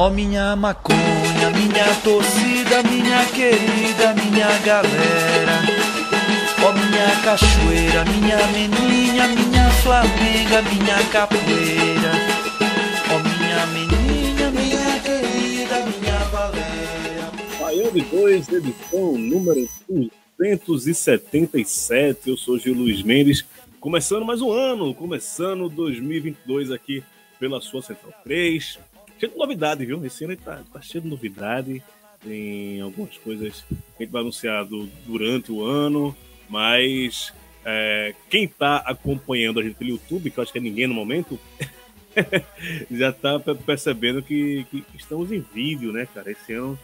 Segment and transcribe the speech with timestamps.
[0.00, 5.60] Ó minha maconha, minha torcida, minha querida, minha galera.
[6.64, 12.12] Ó minha cachoeira, minha meninha, minha flamenga, minha capoeira.
[13.12, 16.18] Ó minha meninha, minha querida, minha.
[17.60, 19.68] Baião de 2, edição número
[20.38, 22.30] 277.
[22.30, 23.44] Eu sou Gil Luiz Mendes,
[23.78, 27.04] começando mais um ano, começando 2022 aqui
[27.38, 28.78] pela sua Central 3.
[29.20, 30.04] Cheio de novidade, viu?
[30.04, 31.82] Esse ano tá, tá cheio de novidade.
[32.24, 36.16] Tem algumas coisas que a gente vai anunciar do- durante o ano,
[36.48, 37.32] mas
[37.64, 40.94] é, quem tá acompanhando a gente pelo YouTube, que eu acho que é ninguém no
[40.94, 41.38] momento,
[42.90, 46.30] já tá pe- percebendo que, que estamos em vídeo, né, cara?
[46.30, 46.78] Esse ano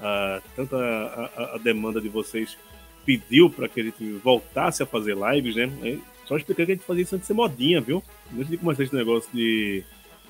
[0.00, 2.56] a, tanta a, a- a demanda de vocês
[3.04, 5.70] pediu para que a gente voltasse a fazer lives, né?
[5.82, 8.02] É, Só explicando que a gente fazia isso antes de ser modinha, viu?
[8.34, 9.82] Antes de começar esse negócio de,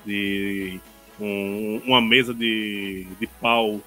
[0.05, 0.79] de
[1.19, 3.79] um- uma mesa de, de pau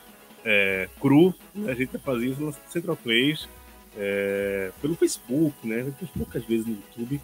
[0.45, 1.73] é, cru, né?
[1.73, 3.49] a gente fazia isso na Central Plays
[3.97, 5.93] é, pelo Facebook, né?
[6.17, 7.21] Poucas vezes no YouTube.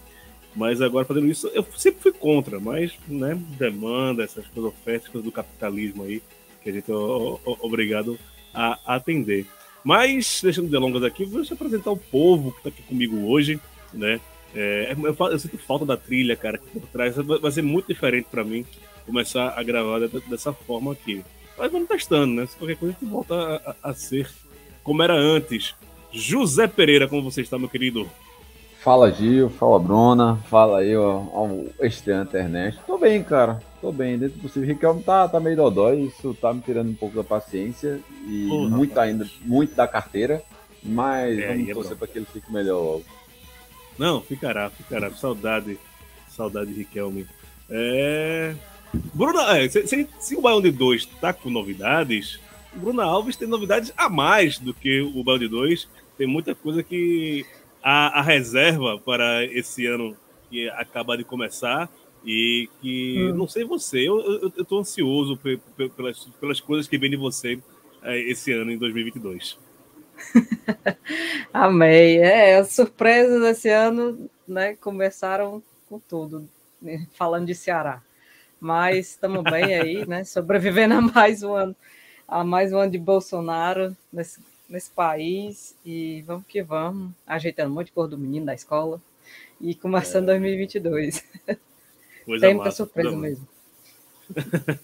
[0.55, 5.25] Mas agora fazendo isso, eu sempre fui contra, mas, né, demanda, essas coisas, ofertas, coisas
[5.25, 6.23] do capitalismo aí,
[6.62, 8.19] que a gente é o- o- obrigado
[8.55, 9.45] a atender.
[9.84, 13.61] Mas, deixando de delongas aqui, vou te apresentar o povo que está aqui comigo hoje,
[13.93, 14.19] né?
[14.55, 17.15] É, eu, eu sinto falta da trilha, cara, aqui por trás.
[17.17, 18.65] Vai ser muito diferente para mim
[19.07, 21.25] começar a gravar de- dessa forma aqui.
[21.57, 22.47] Mas vamos testando, né?
[22.47, 23.35] Se qualquer coisa a gente volta
[23.83, 24.28] a, a- ser
[24.83, 25.75] como era antes.
[26.12, 28.09] José Pereira, como você está, meu querido?
[28.81, 32.81] Fala Gil, fala Bruna, fala aí ó, ao estreante Ernesto.
[32.87, 34.69] Tô bem, cara, tô bem, dentro do possível.
[34.69, 38.69] Riquelme tá, tá meio dodói, isso tá me tirando um pouco da paciência e Porra,
[38.77, 40.41] muito ainda, muito da carteira,
[40.84, 43.05] mas É, vamos é torcer pra que ele fique melhor logo.
[43.99, 45.11] Não, ficará, ficará.
[45.11, 45.77] Saudade,
[46.28, 47.27] saudade de Riquelme.
[47.69, 48.55] É...
[49.14, 52.38] Bruna, é, se, se- se o Baião de 2 tá com novidades,
[52.74, 55.88] Bruna Alves tem novidades a mais do que o Baião de 2.
[56.19, 57.44] Tem muita coisa que
[57.82, 60.16] a, a reserva para esse ano
[60.50, 61.91] que acaba de começar
[62.24, 67.10] e que, não sei você, eu, tô ansioso pe- pe- pelas, pelas coisas que vem
[67.10, 67.58] de você
[68.03, 69.58] é, esse ano, em 2022.
[71.53, 72.18] Amei.
[72.18, 76.48] É, as surpresas desse ano, né, começaram com tudo,
[76.80, 78.03] né, falando de Ceará.
[78.61, 81.77] Mas estamos bem aí, né, sobrevivendo a mais um ano,
[82.27, 87.75] a mais um ano de Bolsonaro nesse, nesse país e vamos que vamos, ajeitando um
[87.75, 89.00] monte de cor do menino da escola
[89.61, 91.25] e começando 2022.
[92.25, 93.49] Coisa Tem muita massa, surpresa coisa mesmo.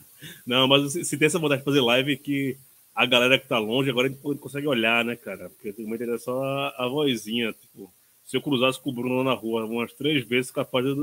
[0.47, 2.57] Não, mas se, tem essa vontade de fazer live que
[2.95, 5.51] a galera que tá longe agora a gente consegue olhar, né, cara?
[5.51, 7.53] Porque tem muita ideia só a, a vozinha.
[7.53, 7.93] Tipo,
[8.33, 10.95] se eu cruzasse com o Bruno na rua umas três vezes, capaz de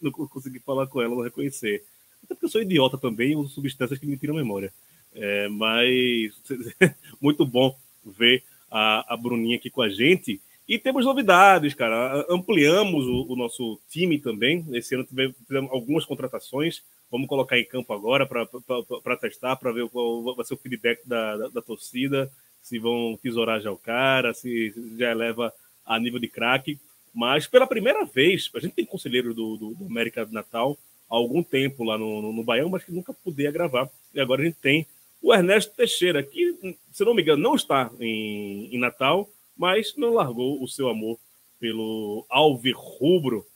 [0.00, 1.82] não conseguir falar com ela, não reconhecer.
[2.22, 4.72] Até porque eu sou idiota também e uso substâncias que me tiram a memória.
[5.12, 6.40] É, mas
[7.20, 10.40] muito bom ver a, a Bruninha aqui com a gente.
[10.68, 12.24] E temos novidades, cara.
[12.30, 14.64] Ampliamos o, o nosso time também.
[14.70, 15.34] Esse ano tivemos
[15.72, 16.80] algumas contratações.
[17.10, 21.38] Vamos colocar em campo agora para testar, para ver qual vai ser o feedback da,
[21.38, 22.30] da, da torcida,
[22.62, 25.52] se vão tesourar já o cara, se já eleva
[25.86, 26.78] a nível de craque.
[27.14, 30.76] Mas pela primeira vez, a gente tem conselheiro do, do, do América de Natal
[31.08, 33.88] há algum tempo lá no, no, no Baião, mas que nunca podia gravar.
[34.12, 34.86] E agora a gente tem
[35.22, 40.12] o Ernesto Teixeira, que, se não me engano, não está em, em Natal, mas não
[40.12, 41.18] largou o seu amor
[41.58, 43.46] pelo Alvirrubro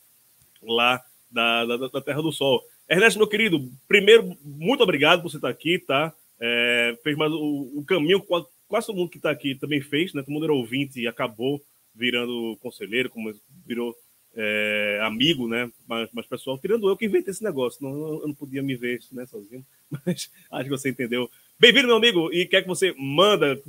[0.62, 2.62] lá da, da, da Terra do Sol.
[2.88, 6.12] Ernesto, meu querido, primeiro, muito obrigado por você estar aqui, tá?
[6.40, 8.20] É, fez mais o, o caminho
[8.66, 10.22] quase todo mundo que está aqui também fez, né?
[10.22, 11.60] Todo mundo era ouvinte e acabou
[11.94, 13.34] virando conselheiro, como
[13.66, 13.94] virou
[14.34, 15.70] é, amigo, né?
[15.86, 19.26] Mas, pessoal, tirando eu que inventei esse negócio, não, eu não podia me ver né,
[19.26, 21.30] sozinho, mas acho que você entendeu.
[21.58, 23.60] Bem-vindo, meu amigo, e quer que você manda,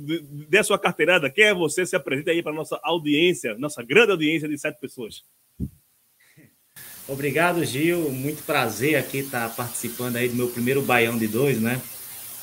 [0.48, 4.12] dê a sua carteirada, quem é você, se apresenta aí para nossa audiência, nossa grande
[4.12, 5.22] audiência de sete pessoas.
[7.08, 8.10] Obrigado, Gil.
[8.10, 11.82] Muito prazer aqui estar participando aí do meu primeiro Baião de Dois, né?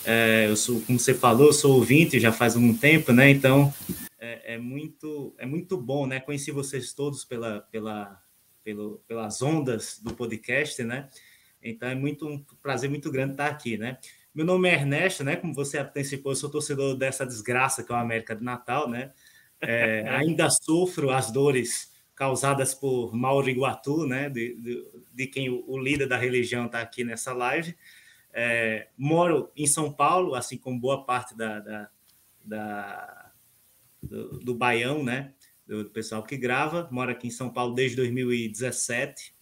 [0.05, 3.29] É, eu sou, como você falou, eu sou ouvinte já faz algum tempo, né?
[3.29, 3.73] Então
[4.19, 6.19] é, é muito é muito bom, né?
[6.19, 8.21] Conheci vocês todos pela, pela
[8.63, 11.09] pelo, pelas ondas do podcast, né?
[11.61, 13.97] Então é muito um prazer muito grande estar aqui, né?
[14.33, 15.35] Meu nome é Ernesto, né?
[15.35, 19.11] Como você antecipou, eu sou torcedor dessa desgraça que é o América de Natal, né?
[19.59, 24.29] É, ainda sofro as dores causadas por Mauro Iguatu, né?
[24.29, 27.75] De, de, de quem o, o, líder da religião está aqui nessa live.
[28.31, 31.89] É, moro em São Paulo, assim como boa parte da, da,
[32.45, 33.28] da
[34.01, 35.33] do, do Baião, né?
[35.67, 36.87] Do, do pessoal que grava.
[36.91, 39.39] Moro aqui em São Paulo desde 2017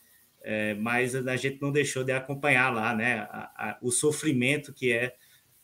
[0.49, 4.93] é, mas a gente não deixou de acompanhar lá, né, a, a, o sofrimento que
[4.93, 5.13] é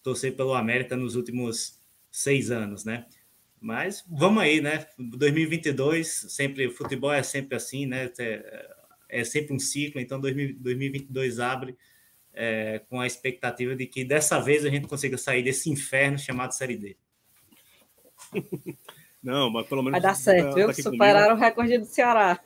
[0.02, 1.80] torcer pelo América nos últimos
[2.12, 3.06] seis anos, né?
[3.62, 4.86] Mas vamos aí, né?
[5.00, 8.12] 2022, sempre futebol é sempre assim, né?
[8.20, 8.76] É,
[9.08, 11.78] é sempre um ciclo, então 2022 abre
[12.34, 16.54] é, com a expectativa de que dessa vez a gente consiga sair desse inferno chamado
[16.54, 16.98] Série D.
[19.24, 19.94] Não, mas pelo menos.
[19.94, 20.68] Vai dar certo, tá, viu?
[20.68, 21.42] Tá Superaram comigo.
[21.42, 22.40] o recorde do Ceará.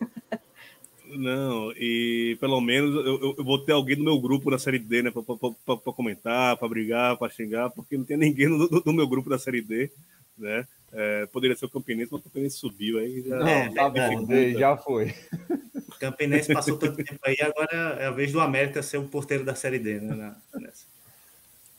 [1.09, 5.03] Não, e pelo menos eu, eu, vou ter alguém no meu grupo da Série D,
[5.03, 5.11] né?
[5.11, 9.39] Para comentar, para brigar, para xingar, porque não tem ninguém no, no, meu grupo da
[9.39, 9.89] Série D,
[10.37, 10.67] né?
[10.91, 13.21] É, poderia ser o Campinense, mas o Campinense subiu aí.
[13.21, 15.13] Já, não, tá bom, já foi.
[15.87, 19.43] O Campinense passou tanto tempo aí, agora é a vez do América ser o porteiro
[19.43, 20.35] da Série D, né?
[20.55, 20.96] Nessa.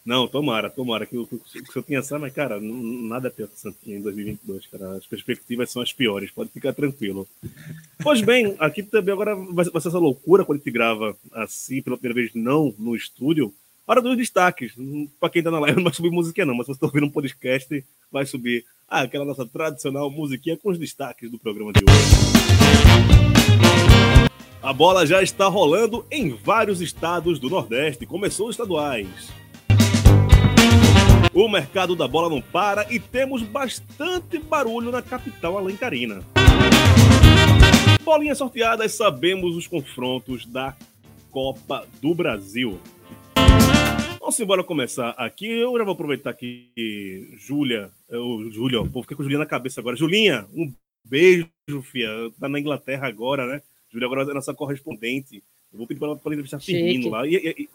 [0.09, 1.05] Não, tomara, tomara.
[1.05, 4.67] Que, que, que eu tinha essa, mas, cara, nada é pior que Santinha em 2022,
[4.69, 4.97] cara.
[4.97, 7.29] As perspectivas são as piores, pode ficar tranquilo.
[8.03, 11.99] Pois bem, aqui também agora vai, ser essa loucura quando a gente grava assim, pela
[11.99, 13.53] primeira vez, não no estúdio.
[13.87, 14.73] Hora dos destaques.
[15.21, 17.05] Para quem tá na live, não vai subir musiquinha, não, mas se você tá ouvindo
[17.05, 21.81] um podcast, vai subir ah, aquela nossa tradicional musiquinha com os destaques do programa de
[21.81, 21.99] hoje.
[24.63, 28.07] A bola já está rolando em vários estados do Nordeste.
[28.07, 29.07] Começou os estaduais.
[31.35, 36.23] O mercado da bola não para e temos bastante barulho na capital alencarina.
[38.03, 40.77] Bolinhas sorteadas, sabemos os confrontos da
[41.31, 42.81] Copa do Brasil.
[44.19, 45.47] Vamos embora começar aqui.
[45.47, 49.97] Eu já vou aproveitar que Júlia, eu, Júlia, pô, fiquei com Julinha na cabeça agora.
[49.97, 50.73] Julinha, um
[51.05, 51.49] beijo,
[51.83, 52.09] fia.
[52.39, 53.63] Tá na Inglaterra agora, né?
[53.91, 55.43] Júlia agora é nossa correspondente.
[55.73, 57.27] Eu vou pedir para ela entrevistar Firmino lá.
[57.27, 57.69] E, e, e,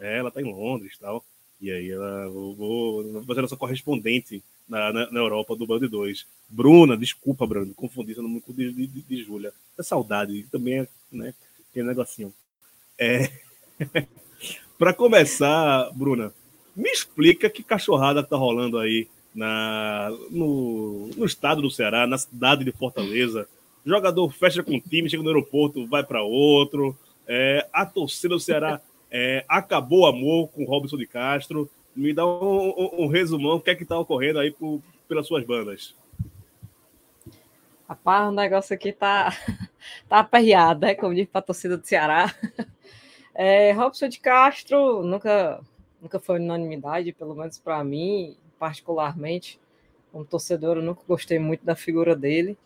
[0.00, 1.24] é, ela tá em Londres e tal.
[1.60, 6.26] E aí ela vou, vou fazer nossa correspondente na, na, na, Europa do Band 2.
[6.48, 9.52] Bruna, desculpa, Bruno, confundi seu nome com de, de, de, Júlia.
[9.78, 11.34] É saudade, também é, né?
[11.72, 12.32] Tem negocinho.
[12.98, 13.30] É...
[14.78, 16.32] para começar, Bruna,
[16.76, 22.64] me explica que cachorrada tá rolando aí na, no, no estado do Ceará, na cidade
[22.64, 23.48] de Fortaleza.
[23.84, 26.96] jogador fecha com o time, chega no aeroporto, vai para outro.
[27.26, 31.70] É, a torcida do Ceará é, acabou o amor com Robson de Castro.
[31.94, 35.26] Me dá um, um, um resumão, o que é que está ocorrendo aí por, pelas
[35.26, 35.94] suas bandas.
[37.88, 39.30] Rapaz, o negócio aqui tá,
[40.08, 40.94] tá aperreado, né?
[40.94, 42.32] Como diz para a torcida do Ceará.
[43.40, 45.60] É, Robson de Castro nunca,
[46.02, 49.60] nunca foi unanimidade, pelo menos para mim, particularmente.
[50.10, 52.58] Como torcedor, eu nunca gostei muito da figura dele.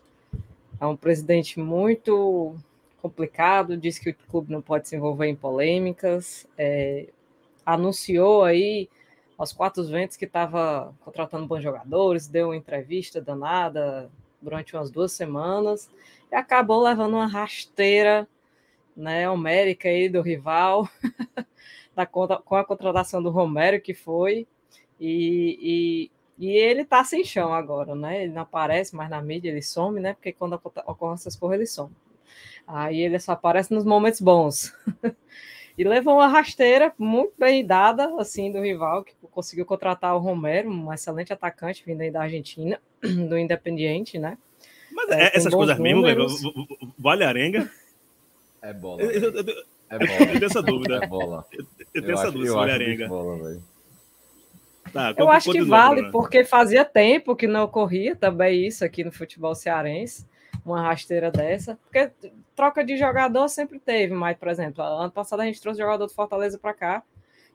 [0.81, 2.55] É um presidente muito
[3.03, 7.09] complicado, disse que o clube não pode se envolver em polêmicas, é,
[7.65, 8.89] anunciou aí
[9.37, 14.09] aos quatro ventos que estava contratando bons jogadores, deu uma entrevista danada
[14.41, 15.89] durante umas duas semanas
[16.31, 18.25] e acabou levando uma rasteira
[18.95, 20.87] né, homérica aí do rival
[21.93, 24.47] da conta, com a contratação do Romero que foi
[24.97, 28.23] e, e, e ele tá sem chão agora, né?
[28.23, 30.13] Ele não aparece mais na mídia, ele some, né?
[30.13, 31.93] Porque quando ocorrem essas coisas ele some.
[32.67, 34.73] Aí ele só aparece nos momentos bons.
[35.77, 40.69] e levou uma rasteira muito bem dada, assim, do rival, que conseguiu contratar o Romero,
[40.69, 44.37] um excelente atacante vindo aí da Argentina, do Independiente, né?
[44.91, 46.43] Mas é, essas coisas números.
[46.43, 47.69] mesmo, vale a arenga?
[48.61, 49.01] É bola.
[49.01, 50.19] Eu, eu, eu, é bola.
[50.19, 50.99] eu tenho essa dúvida.
[51.03, 51.45] É bola.
[51.93, 53.07] Eu, tenho essa dúvida vale a arenga.
[53.07, 53.61] Bola,
[54.93, 59.11] tá, eu acho que vale, porque fazia tempo que não ocorria também isso aqui no
[59.11, 60.27] futebol cearense
[60.65, 62.11] uma rasteira dessa, porque
[62.55, 66.13] troca de jogador sempre teve, mas, por exemplo, ano passado a gente trouxe jogador do
[66.13, 67.03] Fortaleza para cá,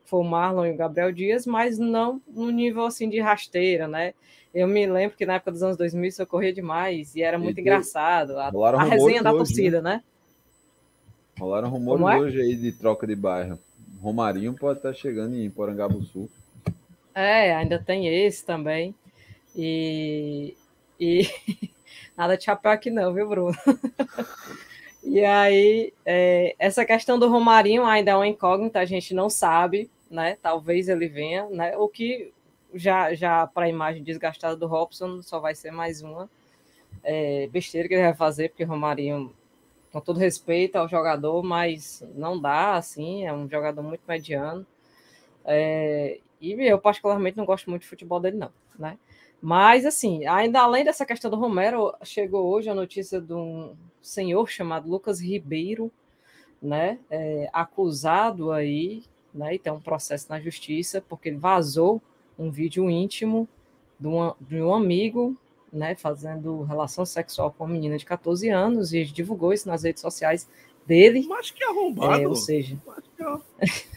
[0.04, 4.14] foi o Marlon e o Gabriel Dias, mas não no nível assim de rasteira, né?
[4.54, 7.58] Eu me lembro que na época dos anos 2000 isso ocorria demais e era muito
[7.58, 8.38] e engraçado.
[8.38, 9.96] A, a resenha da hoje, torcida, né?
[9.96, 10.02] né?
[11.38, 12.18] Rolaram rumores é?
[12.18, 13.58] hoje aí de troca de bairro.
[14.00, 16.28] Romarinho pode estar chegando em Porangabuçu.
[17.14, 18.94] É, ainda tem esse também.
[19.54, 20.56] E,
[20.98, 21.28] e
[22.18, 23.56] Nada de chapéu aqui não, viu, Bruno?
[25.04, 29.88] e aí, é, essa questão do Romarinho ainda é uma incógnita, a gente não sabe,
[30.10, 30.36] né?
[30.42, 31.76] Talvez ele venha, né?
[31.76, 32.32] O que
[32.74, 36.28] já, já para a imagem desgastada do Robson, só vai ser mais uma
[37.04, 39.32] é, besteira que ele vai fazer, porque Romarinho
[39.92, 44.66] com todo respeito ao jogador, mas não dá, assim, é um jogador muito mediano.
[45.44, 48.98] É, e eu, particularmente, não gosto muito de futebol dele, não, né?
[49.40, 54.48] Mas, assim, ainda além dessa questão do Romero, chegou hoje a notícia de um senhor
[54.48, 55.90] chamado Lucas Ribeiro,
[56.60, 62.02] né, é, acusado aí, né, e tem um processo na justiça, porque ele vazou
[62.36, 63.48] um vídeo íntimo
[63.98, 65.36] de, uma, de um amigo,
[65.72, 70.00] né, fazendo relação sexual com uma menina de 14 anos, e divulgou isso nas redes
[70.00, 70.48] sociais
[70.84, 71.24] dele.
[71.28, 72.22] Mas que arrombado.
[72.22, 72.76] É, ou seja...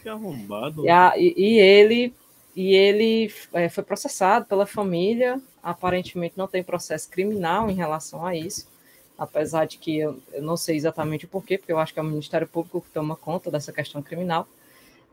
[0.00, 0.84] Que arrombado.
[0.86, 2.14] e, a, e, e ele
[2.54, 5.40] e ele é, foi processado pela família.
[5.62, 8.68] Aparentemente não tem processo criminal em relação a isso,
[9.16, 12.02] apesar de que eu, eu não sei exatamente o porquê, porque eu acho que é
[12.02, 14.46] o Ministério Público que toma conta dessa questão criminal,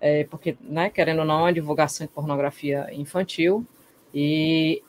[0.02, 3.66] é, porque, né, querendo ou não, é divulgação de pornografia infantil.
[4.14, 4.82] E,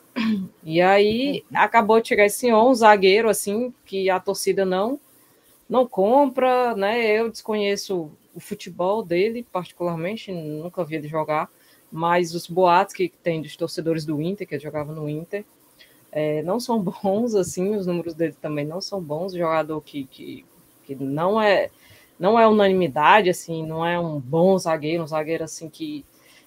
[0.63, 4.99] e aí acabou de chegar esse senhor, um zagueiro, assim, que a torcida não
[5.69, 7.17] não compra, né?
[7.17, 11.49] Eu desconheço o futebol dele, particularmente, nunca vi ele jogar
[11.91, 15.43] mas os boatos que tem dos torcedores do Inter, que ele jogava no Inter,
[16.11, 20.45] é, não são bons, assim, os números dele também não são bons, jogador que, que,
[20.85, 21.69] que não é
[22.19, 26.05] não é unanimidade, assim, não é um bom zagueiro, um zagueiro assim que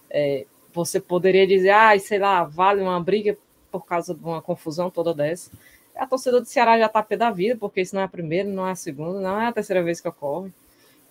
[0.08, 3.36] é, você poderia dizer, ah, sei lá, vale uma briga
[3.72, 5.50] por causa de uma confusão toda dessa.
[5.96, 8.48] A torcida do Ceará já está pé da vida, porque isso não é a primeira,
[8.48, 10.52] não é a segunda, não é a terceira vez que ocorre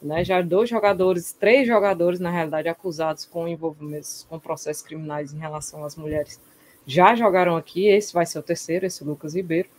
[0.04, 0.24] né?
[0.24, 5.84] Já dois jogadores, três jogadores, na realidade, acusados com envolvimentos com processos criminais em relação
[5.86, 6.40] às mulheres
[6.86, 7.88] já jogaram aqui.
[7.88, 9.70] Esse vai ser o terceiro, esse Lucas Ribeiro.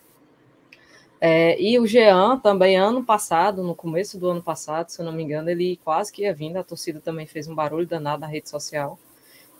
[1.19, 5.13] É, e o Jean também, ano passado, no começo do ano passado, se eu não
[5.13, 6.57] me engano, ele quase que ia vindo.
[6.57, 8.99] A torcida também fez um barulho danado na rede social.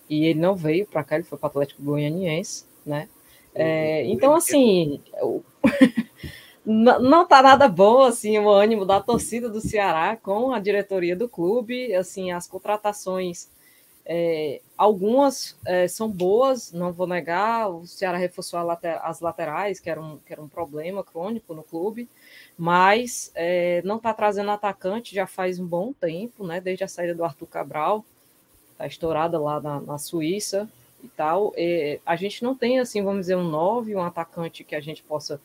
[0.10, 3.10] E ele não veio para cá, ele foi para o Atlético Goianiense, né?
[3.56, 5.02] É, então, assim,
[6.66, 11.30] não tá nada bom assim o ânimo da torcida do Ceará com a diretoria do
[11.30, 13.50] clube, assim as contratações
[14.06, 17.70] é, algumas é, são boas, não vou negar.
[17.70, 21.64] O Ceará reforçou later, as laterais, que era, um, que era um problema crônico no
[21.64, 22.08] clube,
[22.56, 26.62] mas é, não está trazendo atacante já faz um bom tempo, né?
[26.62, 28.06] Desde a saída do Arthur Cabral,
[28.74, 30.70] está estourada lá na, na Suíça
[31.04, 31.52] e tal.
[31.58, 35.02] É, a gente não tem, assim, vamos dizer, um 9, um atacante que a gente
[35.02, 35.42] possa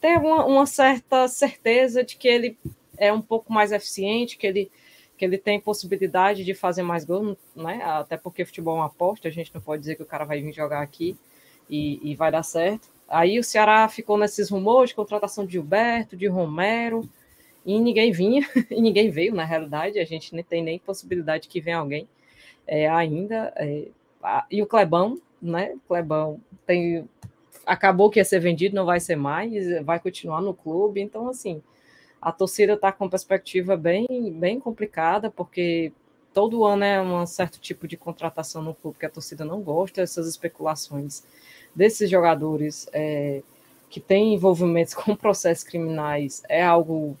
[0.00, 2.58] ter uma, uma, certa certeza de que ele
[2.96, 4.70] é um pouco mais eficiente, que ele,
[5.16, 7.82] que ele tem possibilidade de fazer mais gols, né?
[7.84, 10.40] Até porque futebol é uma aposta, a gente não pode dizer que o cara vai
[10.40, 11.16] vir jogar aqui
[11.68, 12.88] e, e vai dar certo.
[13.08, 17.08] Aí o Ceará ficou nesses rumores de contratação de Gilberto, de Romero,
[17.64, 21.60] e ninguém vinha, e ninguém veio, na realidade, a gente nem tem nem possibilidade que
[21.60, 22.08] venha alguém
[22.66, 23.52] é, ainda.
[23.56, 23.88] É,
[24.50, 25.72] e o Clebão, né?
[25.74, 27.08] O Clebão tem
[27.66, 31.00] acabou que ia ser vendido, não vai ser mais, vai continuar no clube.
[31.00, 31.62] Então, assim,
[32.20, 35.92] a torcida está com perspectiva bem, bem complicada, porque
[36.32, 40.02] todo ano é um certo tipo de contratação no clube que a torcida não gosta,
[40.02, 41.24] essas especulações
[41.74, 43.42] desses jogadores é,
[43.88, 47.16] que têm envolvimentos com processos criminais é algo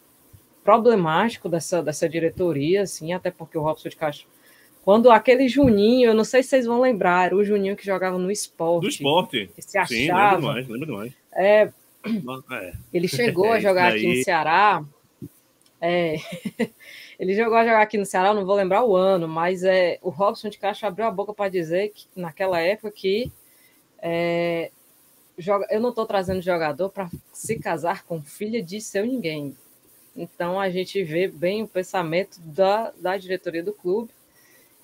[0.62, 4.28] problemático dessa, dessa diretoria, assim, até porque o Robson de Castro
[4.84, 8.30] quando aquele Juninho, eu não sei se vocês vão lembrar, o Juninho que jogava no
[8.30, 8.82] esporte.
[8.82, 9.50] Do esporte.
[9.54, 9.88] Que se achava.
[9.88, 11.12] Sim, lembro mais, lembro demais.
[11.32, 11.70] É,
[12.50, 12.72] é.
[12.92, 14.84] Ele chegou é, a jogar aqui no Ceará.
[15.80, 16.16] É,
[17.18, 20.08] ele jogou a jogar aqui no Ceará, não vou lembrar o ano, mas é, o
[20.08, 23.30] Robson de Castro abriu a boca para dizer que naquela época que
[24.00, 24.70] é,
[25.36, 29.56] joga, eu não estou trazendo jogador para se casar com filha de seu ninguém.
[30.16, 34.10] Então a gente vê bem o pensamento da, da diretoria do clube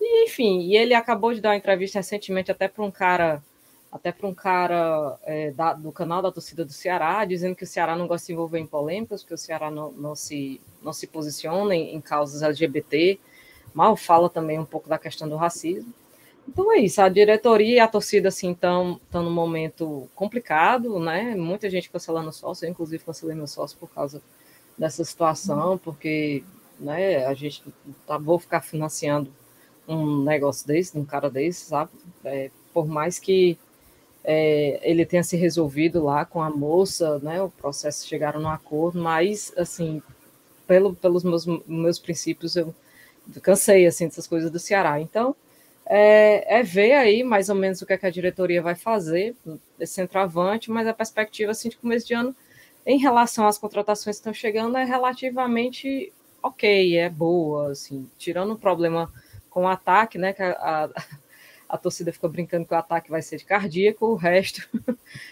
[0.07, 3.43] e, enfim, e ele acabou de dar uma entrevista recentemente até para um cara,
[3.91, 7.67] até para um cara é, da, do canal da torcida do Ceará, dizendo que o
[7.67, 10.93] Ceará não gosta de se envolver em polêmicas, que o Ceará não, não, se, não
[10.93, 13.19] se posiciona em, em causas LGBT,
[13.75, 15.93] mal fala também um pouco da questão do racismo.
[16.49, 21.35] Então é isso, a diretoria e a torcida assim estão num momento complicado, né?
[21.35, 24.23] Muita gente cancelando sócio, eu inclusive cancelei meu sócio por causa
[24.79, 26.45] dessa situação, porque
[26.79, 27.65] né, a gente
[28.07, 29.33] tá, vou ficar financiando
[29.89, 31.91] um negócio desse, um cara desse, sabe?
[32.25, 33.59] É, por mais que
[34.25, 37.41] é, ele tenha se resolvido lá com a moça, né?
[37.41, 40.03] O processo chegaram no acordo, mas assim,
[40.67, 42.75] pelo, pelos meus, meus princípios, eu
[43.43, 45.01] cansei assim dessas coisas do Ceará.
[45.01, 45.35] Então,
[45.87, 49.37] é, é, ver aí mais ou menos o que, é que a diretoria vai fazer
[49.79, 52.35] desse centroavante, mas a perspectiva assim, de começo de ano,
[52.85, 56.13] em relação às contratações que estão chegando, é relativamente
[56.43, 59.13] ok, é boa, assim, tirando o problema
[59.57, 60.35] com o ataque, né?
[60.35, 60.91] Que a, a,
[61.67, 64.69] a, torcida ficou brincando que o ataque vai ser de cardíaco, o resto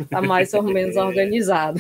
[0.01, 1.79] está mais ou menos organizado.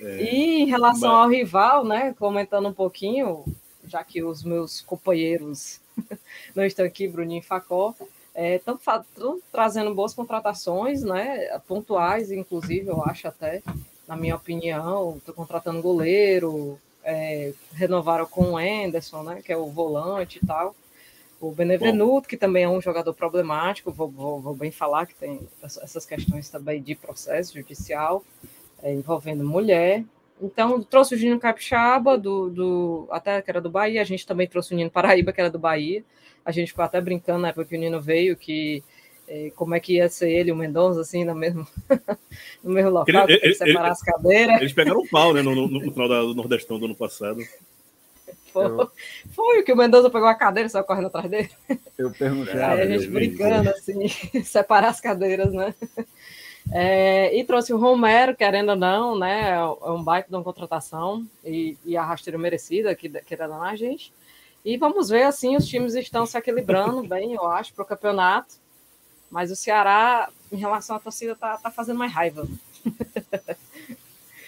[0.00, 1.22] É, e em relação mas...
[1.22, 3.44] ao rival, né, comentando um pouquinho,
[3.86, 5.80] já que os meus companheiros
[6.56, 7.94] não estão aqui, Bruninho e Facó,
[8.34, 13.62] estão é, trazendo boas contratações, né, pontuais, inclusive, eu acho até,
[14.08, 19.66] na minha opinião, estou contratando goleiro, é, renovaram com o Anderson, né, que é o
[19.66, 20.74] volante e tal,
[21.40, 22.28] o Benevenuto, Bom.
[22.28, 26.48] que também é um jogador problemático, vou, vou, vou, bem falar que tem essas questões
[26.48, 28.24] também de processo judicial
[28.82, 30.04] é, envolvendo mulher.
[30.40, 34.46] Então, trouxe o Gino Capixaba, do, do, até que era do Bahia, a gente também
[34.46, 36.04] trouxe o Nino Paraíba, que era do Bahia.
[36.44, 38.84] A gente ficou até brincando na época que o Nino veio, que
[39.26, 41.66] é, como é que ia ser ele e o Mendonça, assim, no mesmo,
[42.62, 44.60] no mesmo local, ele, ele, separar ele, as cadeiras.
[44.60, 47.40] Eles pegaram um pau, né, no, no, no final do Nordestão do ano passado.
[48.56, 48.88] Foi,
[49.34, 51.50] foi que o Mendonça pegou a cadeira e saiu correndo atrás dele.
[51.98, 52.54] Eu perguntei.
[52.54, 54.08] Aí a gente brincando, assim,
[54.44, 55.74] separar as cadeiras, né?
[56.72, 59.50] É, e trouxe o Romero, querendo ou não, né?
[59.50, 63.76] É um baita de uma contratação e, e a rasteira merecida que, que era na
[63.76, 64.12] gente.
[64.64, 68.54] E vamos ver, assim, os times estão se equilibrando bem, eu acho, para o campeonato.
[69.30, 72.46] Mas o Ceará, em relação à torcida, tá, tá fazendo mais raiva.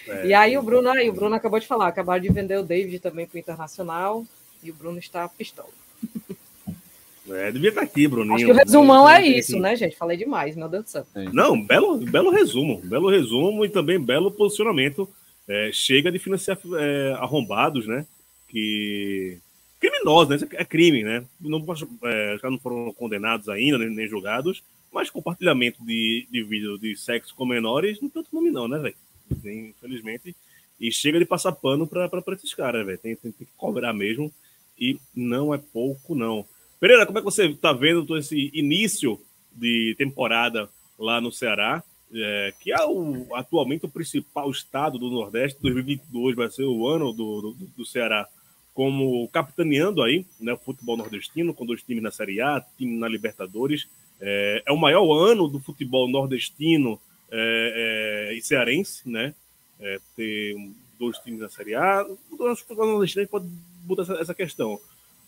[0.09, 2.63] É, e aí o Bruno, aí o Bruno acabou de falar, acabaram de vender o
[2.63, 4.25] David também para o Internacional
[4.63, 5.69] e o Bruno está pistola.
[7.31, 8.33] É, devia estar aqui, Bruninho.
[8.33, 9.95] Acho que o resumão é isso, né, gente?
[9.95, 11.05] Falei demais, meu Deus do céu.
[11.31, 15.07] Não, belo, belo resumo, belo resumo e também belo posicionamento.
[15.47, 18.05] É, chega de financiar é, arrombados, né?
[18.47, 19.37] Que
[19.79, 20.47] criminosos, né?
[20.53, 21.23] É crime, né?
[21.39, 21.63] Não,
[22.03, 26.95] é, já não foram condenados ainda, nem, nem julgados, mas compartilhamento de, de vídeo de
[26.95, 28.95] sexo com menores não tem outro nome, não, né, velho?
[29.45, 30.35] Infelizmente.
[30.79, 32.97] E chega de passar pano para esses caras, velho.
[32.97, 34.31] Tem, tem, tem, que cobrar mesmo.
[34.79, 36.45] E não é pouco, não.
[36.79, 39.19] Pereira, como é que você está vendo todo esse início
[39.51, 41.83] de temporada lá no Ceará?
[42.11, 45.61] É, que é o, atualmente o principal estado do Nordeste.
[45.61, 48.27] 2022 vai ser o ano do, do, do Ceará
[48.79, 53.09] como capitaneando aí né, o futebol nordestino, com dois times na Série A, time na
[53.09, 53.89] Libertadores.
[54.21, 56.97] É, é o maior ano do futebol nordestino
[57.31, 59.33] é, é, e cearense, né?
[59.79, 60.55] É, ter
[60.99, 62.05] dois times na Série A.
[62.37, 63.47] Eu acho que o nordestino pode
[63.83, 64.79] botar essa, essa questão.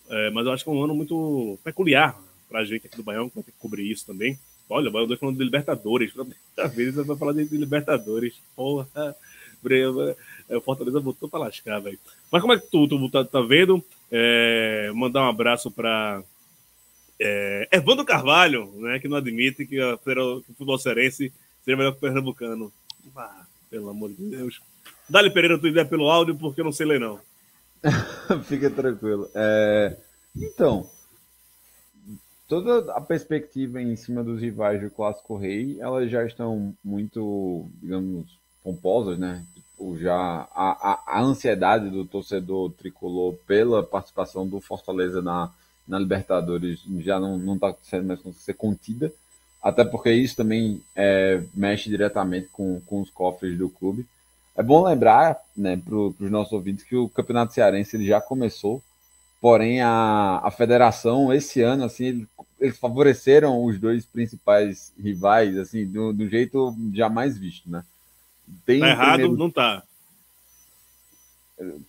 [0.09, 3.03] É, mas eu acho que é um ano muito peculiar para a gente aqui do
[3.03, 4.37] Baião, que vai ter que cobrir isso também.
[4.69, 6.13] Olha, o Baião 2 falando de Libertadores.
[6.13, 8.35] Pela vez vai falar de, de Libertadores.
[8.55, 8.87] Porra,
[10.49, 11.99] é, o Fortaleza botou para lascar, velho.
[12.31, 13.83] Mas como é que tu, tu tá, tá vendo?
[14.11, 16.23] É, mandar um abraço para
[17.19, 21.31] é, Evandro Carvalho, né, que não admite que, a, que o futebol cearense
[21.63, 22.71] seja melhor que o Pernambucano.
[23.15, 24.61] Ah, pelo amor de Deus.
[25.09, 27.19] Dá-lhe Pereira tua ideia pelo áudio, porque eu não sei ler, não.
[28.43, 29.29] Fica tranquilo.
[29.33, 29.97] É...
[30.35, 30.89] Então,
[32.47, 38.25] toda a perspectiva em cima dos rivais do Clássico Rei, elas já estão muito, digamos,
[38.63, 39.45] pomposas, né?
[39.55, 45.49] Tipo, já a, a, a, ansiedade do torcedor tricolor pela participação do Fortaleza na,
[45.87, 49.11] na Libertadores já não está sendo mais ser contida
[49.61, 54.05] até porque isso também é, mexe diretamente com, com os cofres do clube.
[54.55, 58.81] É bom lembrar né, para os nossos ouvintes que o Campeonato Cearense ele já começou,
[59.39, 62.27] porém a, a federação esse ano assim
[62.59, 67.83] eles favoreceram os dois principais rivais assim do, do jeito jamais visto, né?
[68.65, 69.37] Tem tá errado, primeiro...
[69.37, 69.83] não tá.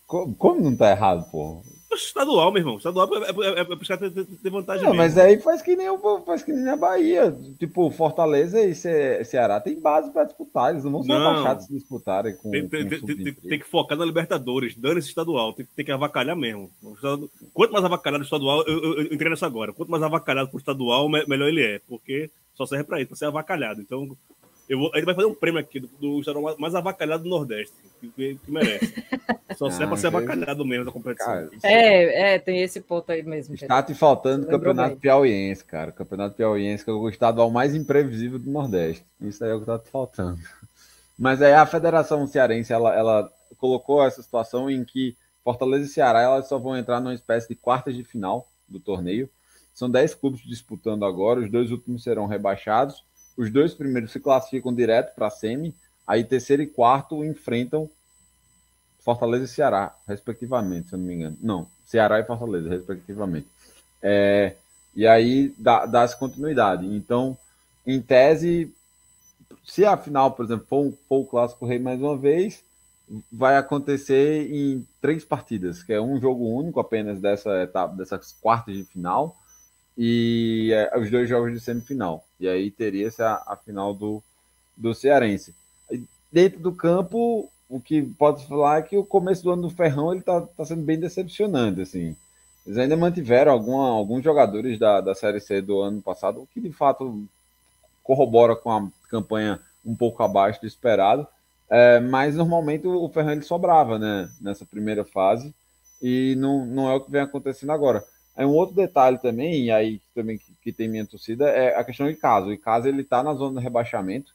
[0.06, 1.62] Como, como não tá errado, pô?
[1.94, 2.76] Estadual, meu irmão.
[2.76, 4.86] Estadual é, é, é, é buscar ter, ter vantagem.
[4.86, 7.36] Não, mas aí faz que nem o faz que nem a Bahia.
[7.58, 10.70] Tipo, Fortaleza e Ce, Ceará tem base para disputar.
[10.70, 12.50] Eles não vão ser abaixados se disputarem com.
[12.50, 15.52] Tem, tem, com tem, tem, que focar na Libertadores, dando esse estadual.
[15.52, 16.70] Tem, tem que avacalhar mesmo.
[17.52, 19.72] Quanto mais avacalhado o estadual, eu, eu, eu entrei nessa agora.
[19.72, 21.80] Quanto mais avacalhado pro estadual, melhor ele é.
[21.88, 23.80] Porque só serve para isso, para ser avacalhado.
[23.80, 24.16] Então,
[24.68, 27.28] eu vou, a gente vai fazer um prêmio aqui do, do estadual mais avacalhado do
[27.28, 28.94] Nordeste, que, que merece.
[29.56, 31.26] Só serve ah, para ser avacalhado mesmo da competição.
[31.26, 33.54] Cara, é, é, tem esse ponto aí mesmo.
[33.54, 34.98] Está te faltando o Campeonato bem.
[34.98, 35.90] Piauiense, cara.
[35.90, 39.04] O Campeonato Piauiense, que é o estadual mais imprevisível do Nordeste.
[39.20, 40.38] Isso aí é o que está te faltando.
[41.18, 46.22] Mas aí a Federação Cearense, ela, ela colocou essa situação em que Fortaleza e Ceará
[46.22, 49.28] elas só vão entrar numa espécie de quartas de final do torneio.
[49.74, 53.04] São 10 clubes disputando agora, os dois últimos serão rebaixados
[53.36, 55.74] os dois primeiros se classificam direto para a semi,
[56.06, 57.88] aí terceiro e quarto enfrentam
[59.00, 61.36] Fortaleza e Ceará, respectivamente, se eu não me engano.
[61.40, 63.48] Não, Ceará e Fortaleza, respectivamente.
[64.00, 64.54] É,
[64.94, 66.86] e aí dá, dá-se continuidade.
[66.86, 67.36] Então,
[67.86, 68.72] em tese,
[69.64, 72.62] se a final, por exemplo, for, for o Clássico Rei mais uma vez,
[73.30, 78.74] vai acontecer em três partidas, que é um jogo único apenas dessa etapa, dessas quartas
[78.74, 79.36] de final,
[79.96, 82.24] e é, os dois jogos de semifinal.
[82.40, 84.22] E aí teria essa a final do,
[84.76, 85.54] do Cearense.
[86.30, 90.12] Dentro do campo, o que pode falar é que o começo do ano do Ferrão
[90.12, 92.16] ele tá, tá sendo bem decepcionante, assim.
[92.66, 96.60] Eles ainda mantiveram alguma, alguns jogadores da, da Série C do ano passado, o que
[96.60, 97.24] de fato
[98.02, 101.26] corrobora com a campanha um pouco abaixo do esperado.
[101.68, 105.54] É, mas normalmente o Ferrão ele sobrava né, nessa primeira fase
[106.02, 108.04] e não, não é o que vem acontecendo agora.
[108.36, 111.84] Aí um outro detalhe também, e aí também que, que tem minha torcida, é a
[111.84, 112.46] questão do Icasa.
[112.46, 114.32] O Icasa ele está na zona de rebaixamento.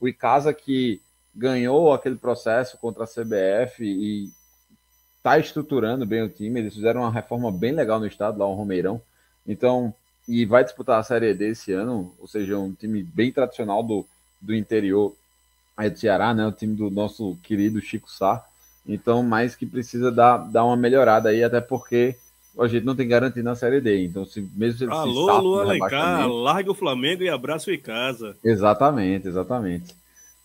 [0.00, 1.00] O Icasa que
[1.34, 4.30] ganhou aquele processo contra a CBF e
[5.16, 6.60] está estruturando bem o time.
[6.60, 9.00] Eles fizeram uma reforma bem legal no estado, lá o Romeirão.
[9.46, 9.92] Então,
[10.26, 14.06] e vai disputar a Série D esse ano, ou seja, um time bem tradicional do,
[14.40, 15.14] do interior
[15.76, 16.46] aí do Ceará, né?
[16.46, 18.44] O time do nosso querido Chico Sá.
[18.86, 22.16] Então, mais que precisa dar, dar uma melhorada aí, até porque
[22.58, 24.04] a gente não tem garantia na Série D.
[24.04, 27.78] Então, se, mesmo se ele Alô, se Lu Alencar, larga o Flamengo e abraço em
[27.78, 28.36] casa.
[28.44, 29.94] Exatamente, exatamente.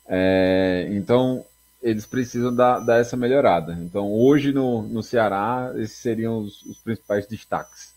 [0.08, 1.46] É, então,
[1.82, 3.78] eles precisam dar, dar, essa melhorada.
[3.82, 7.94] Então, hoje no, no Ceará, esses seriam os, os principais destaques.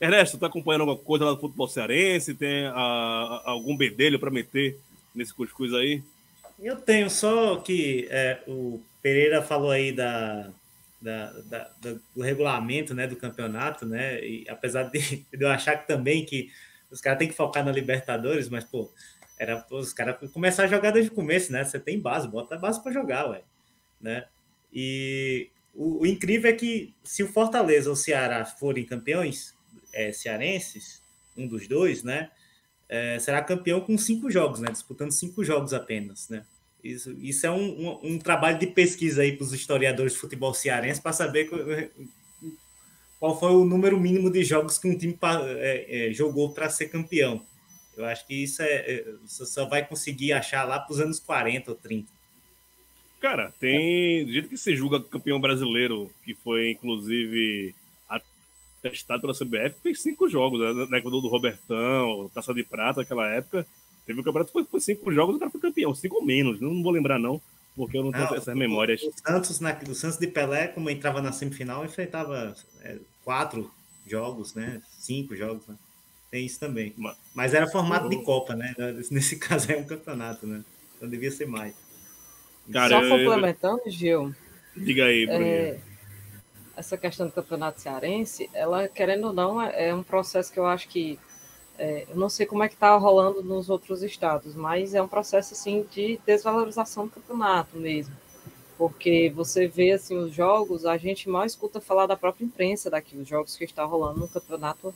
[0.00, 2.34] Ernesto, está acompanhando alguma coisa lá do futebol cearense?
[2.34, 4.78] Tem a, a, algum bedelho para meter
[5.14, 6.02] nesse cuscuz aí?
[6.58, 10.50] Eu tenho, só que é, o Pereira falou aí da,
[11.00, 11.70] da, da,
[12.14, 14.22] do regulamento né, do campeonato, né?
[14.22, 16.50] E apesar de, eu achar que também que
[16.90, 18.92] os caras têm que focar na Libertadores, mas, pô,
[19.38, 21.64] era os caras começar a jogar desde o começo, né?
[21.64, 23.42] Você tem base, bota a base para jogar, ué,
[24.00, 24.26] né?
[24.72, 29.56] E o, o, incrível é que se o Fortaleza ou o Ceará forem campeões
[29.92, 31.02] é, cearenses,
[31.36, 32.30] um dos dois, né?
[32.88, 34.70] É, será campeão com cinco jogos, né?
[34.70, 36.44] Disputando cinco jogos apenas, né?
[36.82, 40.54] Isso, isso é um, um, um trabalho de pesquisa aí para os historiadores de futebol
[40.54, 41.50] cearense para saber
[43.18, 45.18] qual foi o número mínimo de jogos que um time
[45.58, 47.44] é, é, jogou para ser campeão.
[47.96, 51.70] Eu acho que isso é, você só vai conseguir achar lá para os anos 40
[51.70, 52.08] ou 30.
[53.20, 54.24] Cara, tem.
[54.24, 57.74] Do jeito que se julga campeão brasileiro, que foi inclusive
[58.82, 60.86] testado pela CBF, fez cinco jogos, né?
[60.88, 63.66] Na época do Robertão, Taça de Prata, naquela época.
[64.06, 66.60] Teve o um campeonato, foi, foi cinco jogos, o cara foi campeão, cinco ou menos,
[66.60, 67.40] não, vou lembrar não,
[67.76, 69.02] porque eu não tenho não, essas memórias.
[69.02, 73.70] O Santos, na, o Santos de Pelé, como entrava na semifinal, enfrentava é, quatro
[74.06, 74.82] jogos, né?
[74.98, 75.76] Cinco jogos, né?
[76.30, 76.94] Tem isso também.
[77.34, 78.74] Mas era formato de Copa, né?
[79.10, 80.64] Nesse caso é um campeonato, né?
[80.96, 81.74] Então devia ser mais.
[82.72, 84.34] Cara, Só complementando, Gil.
[84.76, 85.44] Diga aí, Bruno.
[85.44, 85.78] É,
[86.76, 90.66] essa questão do campeonato cearense, ela, querendo ou não, é, é um processo que eu
[90.66, 91.18] acho que.
[91.82, 95.08] É, eu não sei como é que está rolando nos outros estados, mas é um
[95.08, 98.14] processo assim de desvalorização do campeonato mesmo.
[98.76, 103.16] Porque você vê assim os jogos, a gente mal escuta falar da própria imprensa daqui,
[103.16, 104.94] os jogos que estão rolando no campeonato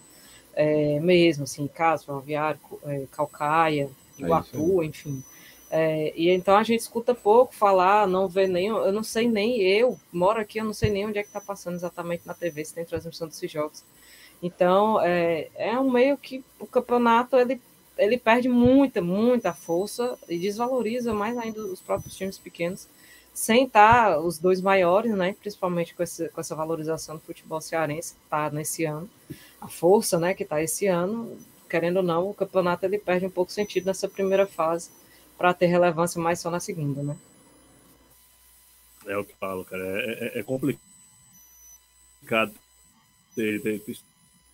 [0.52, 5.24] é, mesmo, assim, Caso, Ferroviário, é, Calcaia, Iguatu, é enfim.
[5.70, 9.58] É, e então a gente escuta pouco falar, não vê nem, eu não sei nem,
[9.62, 12.62] eu moro aqui, eu não sei nem onde é que está passando exatamente na TV,
[12.62, 13.82] se tem transmissão desses jogos.
[14.44, 17.58] Então, é, é um meio que o campeonato, ele,
[17.96, 22.86] ele perde muita, muita força e desvaloriza mais ainda os próprios times pequenos,
[23.32, 28.16] sem estar os dois maiores, né, principalmente com, esse, com essa valorização do futebol cearense,
[28.16, 29.08] que está nesse ano,
[29.58, 33.30] a força, né, que está esse ano, querendo ou não, o campeonato ele perde um
[33.30, 34.90] pouco sentido nessa primeira fase
[35.38, 37.16] para ter relevância mais só na segunda, né?
[39.06, 39.82] É o que falo, cara.
[39.82, 40.82] É, é, é complicado
[43.34, 43.96] ter, ter, ter,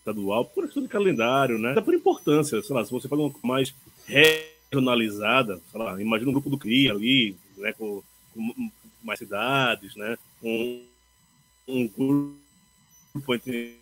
[0.01, 1.73] estadual por questão de calendário, né?
[1.73, 3.75] Até por importância, sei lá, se você fala uma mais
[4.07, 8.03] regionalizada, sei lá, imagina um grupo do CRI ali, né, com,
[8.35, 8.71] com
[9.03, 10.17] mais cidades, né?
[10.43, 10.83] Um,
[11.69, 13.79] um grupo entre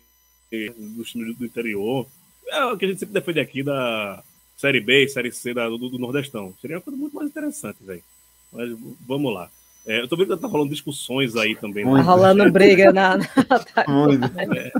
[0.95, 2.05] dos times do interior.
[2.47, 4.23] É o que a gente sempre defende aqui da
[4.57, 6.53] Série B, Série C da, do, do, Nordestão.
[6.59, 8.03] Seria uma coisa muito mais interessante, velho.
[8.51, 8.69] Mas
[9.07, 9.49] vamos lá.
[9.85, 11.85] É, eu tô vendo que tá rolando discussões aí também.
[11.85, 11.91] Né?
[11.91, 13.17] Tá rolando briga na.
[13.17, 14.71] é, é,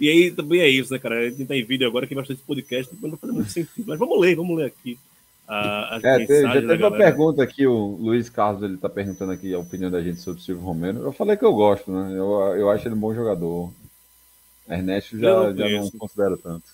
[0.00, 1.18] e aí também é isso, né, cara?
[1.18, 3.86] A gente tá em vídeo agora que vai fazer esse podcast, não faz muito sentido.
[3.86, 4.98] Mas vamos ler, vamos ler aqui.
[5.46, 9.32] A, a é, teve, já teve uma pergunta aqui, o Luiz Carlos ele tá perguntando
[9.32, 10.98] aqui a opinião da gente sobre o Silvio Romero.
[10.98, 12.12] Eu falei que eu gosto, né?
[12.12, 13.72] Eu, eu acho ele um bom jogador.
[14.68, 16.66] Ernesto já, já não considera tanto.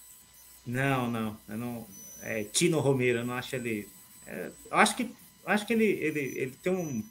[0.66, 1.36] Não, não.
[1.48, 1.86] Eu não
[2.24, 3.86] é, Tino Romero, eu não acho ele.
[4.26, 7.04] É, eu acho que, acho que ele, ele, ele tem um,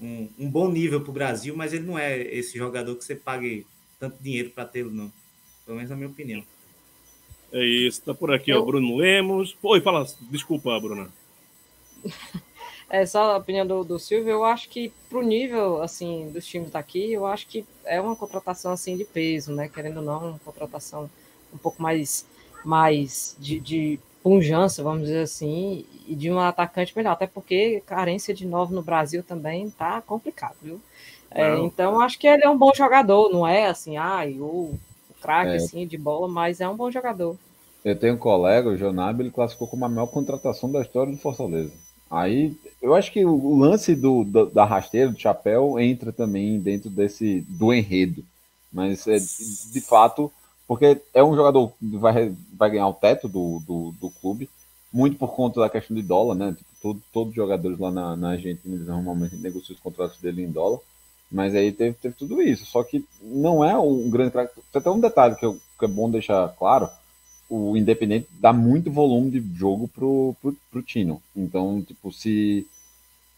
[0.00, 3.16] um, um bom nível para o Brasil, mas ele não é esse jogador que você
[3.16, 3.66] pague
[4.00, 5.12] tanto dinheiro para tê-lo, não.
[5.64, 6.42] Pelo menos na minha opinião.
[7.52, 8.60] É isso, tá por aqui, eu...
[8.60, 9.56] ó, Bruno Lemos.
[9.62, 11.08] Oi, fala, desculpa, Bruna.
[12.92, 16.72] É só a opinião do, do Silvio, eu acho que pro nível assim dos times
[16.72, 19.68] daqui, eu acho que é uma contratação assim de peso, né?
[19.68, 21.08] Querendo ou não, uma contratação
[21.54, 22.26] um pouco mais
[22.64, 28.34] mais de, de punjança, vamos dizer assim, e de um atacante melhor, até porque carência
[28.34, 30.80] de novo no Brasil também tá complicado, viu?
[31.30, 34.74] É, então acho que ele é um bom jogador, não é assim, ai, o,
[35.10, 35.56] o craque é.
[35.56, 37.36] assim de bola, mas é um bom jogador.
[37.84, 41.18] Eu tenho um colega, o Jonab, ele classificou como a maior contratação da história do
[41.18, 41.72] Fortaleza.
[42.10, 46.90] Aí eu acho que o lance do, do, da rasteira, do chapéu, entra também dentro
[46.90, 48.24] desse do enredo.
[48.72, 50.30] Mas é, de fato,
[50.66, 54.48] porque é um jogador que vai, vai ganhar o teto do, do, do clube,
[54.92, 56.52] muito por conta da questão de dólar, né?
[56.52, 60.50] Tipo, todo, todos os jogadores lá na, na Argentina normalmente negociam os contratos dele em
[60.50, 60.80] dólar.
[61.30, 62.66] Mas aí teve, teve tudo isso.
[62.66, 64.52] Só que não é um grande craque.
[64.72, 66.88] Tem um detalhe que, eu, que é bom deixar claro
[67.50, 71.20] o Independente dá muito volume de jogo pro, pro, pro Tino.
[71.36, 72.64] Então, tipo, se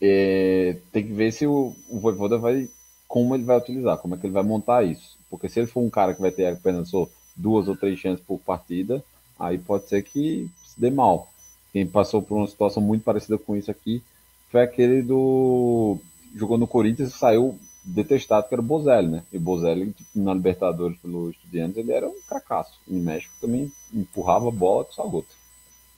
[0.01, 2.69] é, tem que ver se o, o Voivoda vai
[3.09, 5.19] como ele vai utilizar, como é que ele vai montar isso.
[5.31, 8.25] Porque se ele for um cara que vai ter apenas só duas ou três chances
[8.25, 9.03] por partida,
[9.39, 11.31] aí pode ser que se dê mal.
[11.73, 14.03] Quem passou por uma situação muito parecida com isso aqui
[14.51, 15.99] foi aquele do.
[16.35, 19.23] Jogou no Corinthians e saiu detestado, que era o Bozelli, né?
[19.33, 22.79] E o Bozelli, na Libertadores pelo Estudiantes, ele era um fracasso.
[22.88, 25.35] Em México também empurrava a bola com sua gota.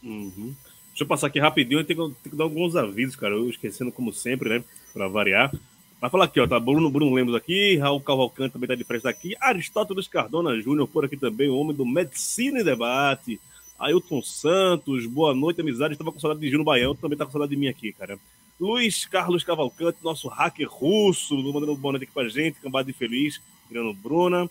[0.03, 0.55] Uhum.
[0.89, 3.35] Deixa eu passar aqui rapidinho, eu tenho, tenho que dar alguns avisos, cara.
[3.35, 4.65] Eu esquecendo como sempre, né?
[4.93, 5.53] Para variar.
[6.01, 9.09] Vai falar aqui, ó, tá Bruno, Bruno Lemos aqui, Raul Cavalcante também tá de frente
[9.09, 13.41] aqui, Aristóteles Cardona Júnior por aqui também, o homem do Medicina e Debate,
[13.79, 17.53] Ailton Santos, boa noite, amizade, estava com saudade de Gino Baião, também tá com saudade
[17.53, 18.19] de mim aqui, cara.
[18.59, 23.41] Luiz Carlos Cavalcante, nosso hacker russo, mandando boa noite aqui pra gente, cambada de feliz,
[23.69, 24.49] virando Bruna.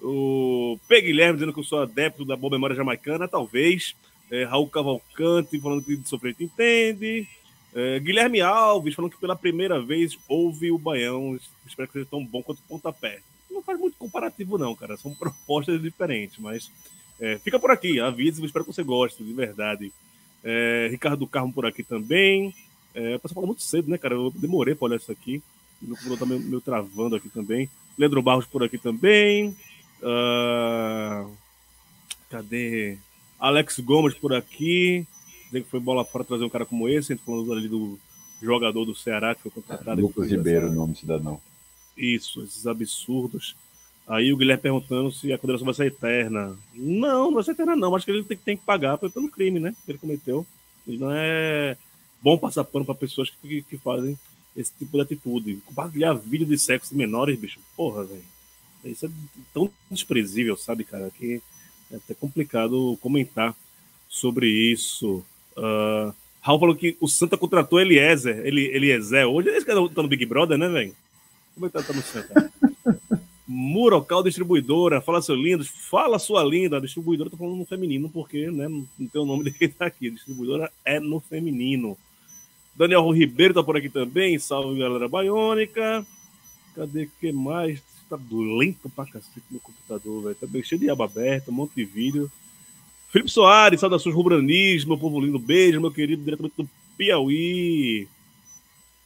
[0.00, 1.00] O P.
[1.00, 3.96] Guilherme dizendo que eu sou adepto da boa memória jamaicana, talvez.
[4.30, 7.26] É, Raul Cavalcante falando que de sofrer entende.
[7.74, 11.38] É, Guilherme Alves falando que pela primeira vez ouve o Baião.
[11.66, 13.20] Espero que seja tão bom quanto o pontapé.
[13.50, 14.96] Não faz muito comparativo, não, cara.
[14.96, 16.70] São propostas diferentes, mas
[17.18, 17.98] é, fica por aqui.
[17.98, 19.90] Avise, espero que você goste, de verdade.
[20.44, 22.54] É, Ricardo Carmo por aqui também.
[22.94, 24.14] É, você falou muito cedo, né, cara?
[24.14, 25.42] Eu demorei para olhar isso aqui.
[25.80, 27.68] O meu computador tá meio, meio, travando aqui também.
[27.96, 29.56] Leandro Barros por aqui também.
[30.02, 31.30] Uh...
[32.30, 32.98] Cadê?
[33.38, 35.06] Alex Gomes por aqui.
[35.46, 37.12] Dizendo que foi bola fora trazer um cara como esse.
[37.12, 37.98] A gente falando ali do
[38.42, 40.00] jogador do Ceará que foi contratado.
[40.00, 41.40] Lucas Ribeiro, o nome cidadão.
[41.96, 43.56] Isso, esses absurdos.
[44.06, 46.56] Aí o Guilherme perguntando se a condenação vai ser eterna.
[46.74, 47.94] Não, não vai ser eterna, não.
[47.94, 49.74] Acho que ele tem, tem que pagar pelo crime, né?
[49.84, 50.46] Que ele cometeu.
[50.86, 51.76] Ele não é
[52.22, 54.18] bom passar pano para pessoas que, que, fazem
[54.56, 55.62] esse tipo de atitude.
[55.66, 58.24] Compartilhar vídeo de sexo de menores, bicho, porra, velho.
[58.84, 59.10] Isso é
[59.52, 61.42] tão desprezível, sabe, cara, que
[61.90, 63.54] é até complicado comentar
[64.08, 65.24] sobre isso.
[65.56, 69.26] Uh, Raul falou que o Santa contratou Eliezer, ele, Eliezer.
[69.26, 70.94] Hoje esse cara tá no Big Brother, né, velho?
[71.54, 72.52] Como é que tá, tá no Santa?
[73.46, 76.80] Murocal Distribuidora, fala seu lindo, fala sua linda.
[76.80, 80.10] Distribuidora, tô falando no feminino, porque né, não tem o nome dele tá aqui.
[80.10, 81.96] Distribuidora é no feminino.
[82.78, 84.38] Daniel Ribeiro tá por aqui também.
[84.38, 86.06] Salve, galera baiônica.
[86.76, 87.82] Cadê que mais?
[88.08, 90.36] Tá lento pra cacete no computador, velho.
[90.36, 92.30] Tá bem cheio de aba aberta, um monte de vídeo.
[93.10, 95.40] Felipe Soares, saudações rubranismo, meu povo lindo.
[95.40, 98.06] Beijo, meu querido, diretamente do Piauí.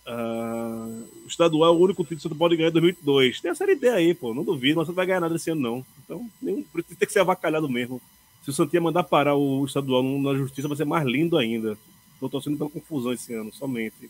[0.06, 3.40] Uh, estadual é o único título que você pode ganhar em 2002.
[3.40, 4.35] Tem a série D aí, pô.
[4.35, 5.87] Não duvido, mas você não vai ganhar nada esse ano, não.
[6.04, 8.02] Então, nem, tem que ser avacalhado mesmo.
[8.44, 11.78] Se o Santinha mandar parar o estadual na justiça, vai ser mais lindo ainda.
[12.22, 14.08] Estou torcendo pela confusão esse ano, somente.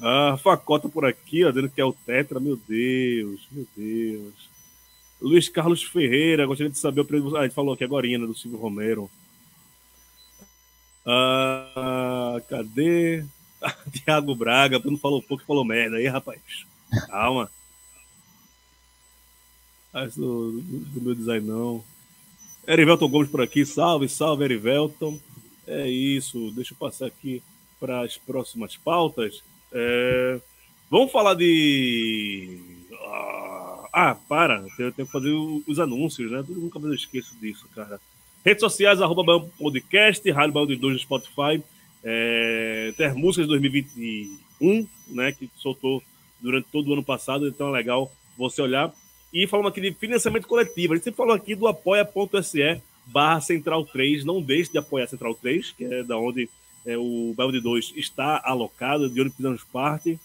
[0.00, 2.38] Ah, Facota por aqui, ó, dizendo que é o Tetra.
[2.38, 4.48] Meu Deus, meu Deus.
[5.20, 7.36] Luiz Carlos Ferreira, gostaria de saber o preço.
[7.36, 9.10] Ah, gente falou aqui agora, né, do Silvio Romero.
[11.04, 13.24] Ah, cadê?
[13.90, 16.40] Tiago Braga, não falou pouco, falou merda aí, rapaz.
[17.08, 17.50] Calma.
[19.92, 21.84] Ah, do, do, do meu design não.
[22.68, 25.18] Erivelton Gomes por aqui, salve, salve, Erivelton.
[25.70, 27.40] É isso, deixa eu passar aqui
[27.78, 29.40] para as próximas pautas.
[29.72, 30.40] É...
[30.90, 32.58] Vamos falar de.
[32.92, 36.38] Ah, ah para, eu tenho que fazer os anúncios, né?
[36.38, 38.00] Eu nunca mais esqueço disso, cara.
[38.44, 41.62] Redes sociais, arroba Podcast, Rádio Balde 2 no Spotify.
[42.02, 42.92] É...
[42.96, 45.30] Ter músicas de 2021, né?
[45.30, 46.02] Que soltou
[46.40, 48.92] durante todo o ano passado, então é legal você olhar.
[49.32, 53.84] E falando aqui de financiamento coletivo, a gente sempre falou aqui do apoia.se barra Central
[53.84, 54.24] 3.
[54.24, 56.48] Não deixe de apoiar Central 3, que é da onde
[56.84, 60.18] é, o Belde 2 está alocado, de onde fizemos parte,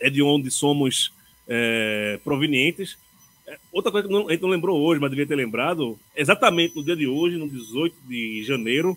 [0.00, 1.12] é de onde somos
[1.46, 2.98] é, provenientes.
[3.46, 6.76] É, outra coisa que não, a gente não lembrou hoje, mas devia ter lembrado, exatamente
[6.76, 8.96] no dia de hoje, no 18 de janeiro,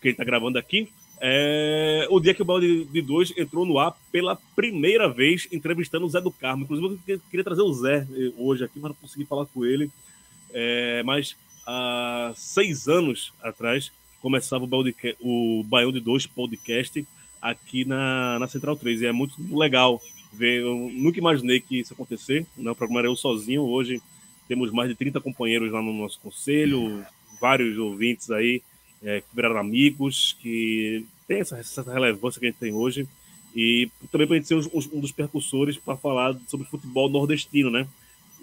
[0.00, 0.88] que a gente está gravando aqui,
[1.20, 6.04] é o dia que o Balde de Dois entrou no ar pela primeira vez entrevistando
[6.04, 6.64] o Zé do Carmo.
[6.64, 9.90] Inclusive, eu queria trazer o Zé eh, hoje aqui, mas não consegui falar com ele.
[10.52, 11.36] É, mas
[11.66, 14.68] há seis anos atrás, começava o,
[15.20, 17.06] o Baião de Dois podcast
[17.40, 19.02] aqui na, na Central 3.
[19.02, 20.00] E é muito legal
[20.32, 20.62] ver.
[20.62, 22.46] Eu nunca imaginei que isso acontecer.
[22.56, 22.70] Né?
[22.70, 23.62] O programa era eu sozinho.
[23.62, 24.00] Hoje
[24.48, 27.04] temos mais de 30 companheiros lá no nosso conselho,
[27.40, 28.62] vários ouvintes aí
[29.02, 33.06] é, que viraram amigos, que tem essa, essa, relevância que a gente tem hoje.
[33.54, 37.86] E também para a gente ser um dos percussores para falar sobre futebol nordestino, né?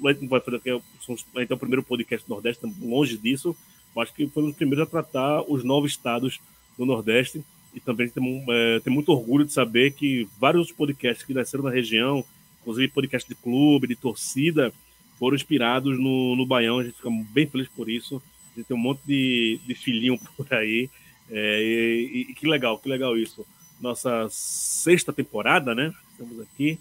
[0.03, 3.55] Gente vai fazer aqui, a gente é o primeiro podcast do Nordeste, longe disso.
[3.97, 6.39] Acho que foi um dos primeiros a tratar os nove estados
[6.77, 7.43] do Nordeste.
[7.73, 11.69] E também tem, é, tem muito orgulho de saber que vários podcasts que nasceram na
[11.69, 12.23] região,
[12.61, 14.73] inclusive podcast de clube, de torcida,
[15.17, 16.79] foram inspirados no, no Baião.
[16.79, 18.21] A gente fica bem feliz por isso.
[18.53, 20.89] A gente tem um monte de, de filhinho por aí.
[21.29, 23.45] É, e, e, que legal, que legal isso.
[23.79, 25.93] Nossa sexta temporada, né?
[26.11, 26.77] Estamos aqui.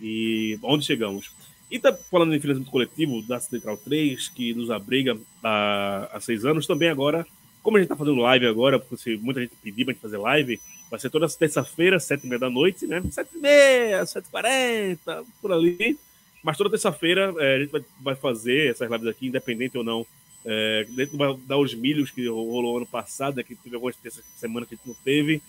[0.00, 1.30] E onde chegamos?
[1.74, 6.44] E tá falando em financiamento coletivo da Central 3, que nos abriga há, há seis
[6.44, 7.26] anos, também agora
[7.64, 10.60] como a gente tá fazendo live agora, porque muita gente pediu pra gente fazer live,
[10.90, 13.02] vai ser toda terça-feira, sete e meia da noite, né?
[13.10, 15.98] Sete e meia, sete e quarenta, por ali.
[16.42, 20.06] Mas toda terça-feira é, a gente vai, vai, fazer essas lives aqui, independente ou não.
[20.44, 24.66] É, dentro dar os milhos que rolou ano passado, né, que teve algumas terças semana
[24.66, 25.42] que a gente não teve.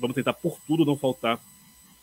[0.00, 1.38] Vamos tentar por tudo não faltar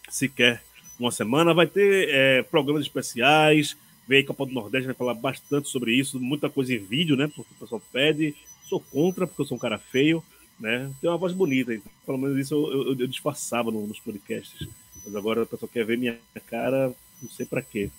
[0.09, 0.63] sequer
[0.99, 1.53] uma semana.
[1.53, 3.77] Vai ter é, programas especiais.
[4.07, 6.19] Vem aí Copa do Nordeste, vai falar bastante sobre isso.
[6.19, 7.27] Muita coisa em vídeo, né?
[7.27, 8.35] Porque o pessoal pede.
[8.63, 10.23] Sou contra, porque eu sou um cara feio,
[10.59, 10.91] né?
[10.99, 14.67] Tem uma voz bonita, então, pelo menos isso eu, eu, eu disfarçava no, nos podcasts.
[15.05, 17.89] Mas agora a pessoa quer ver minha cara, não sei para quê.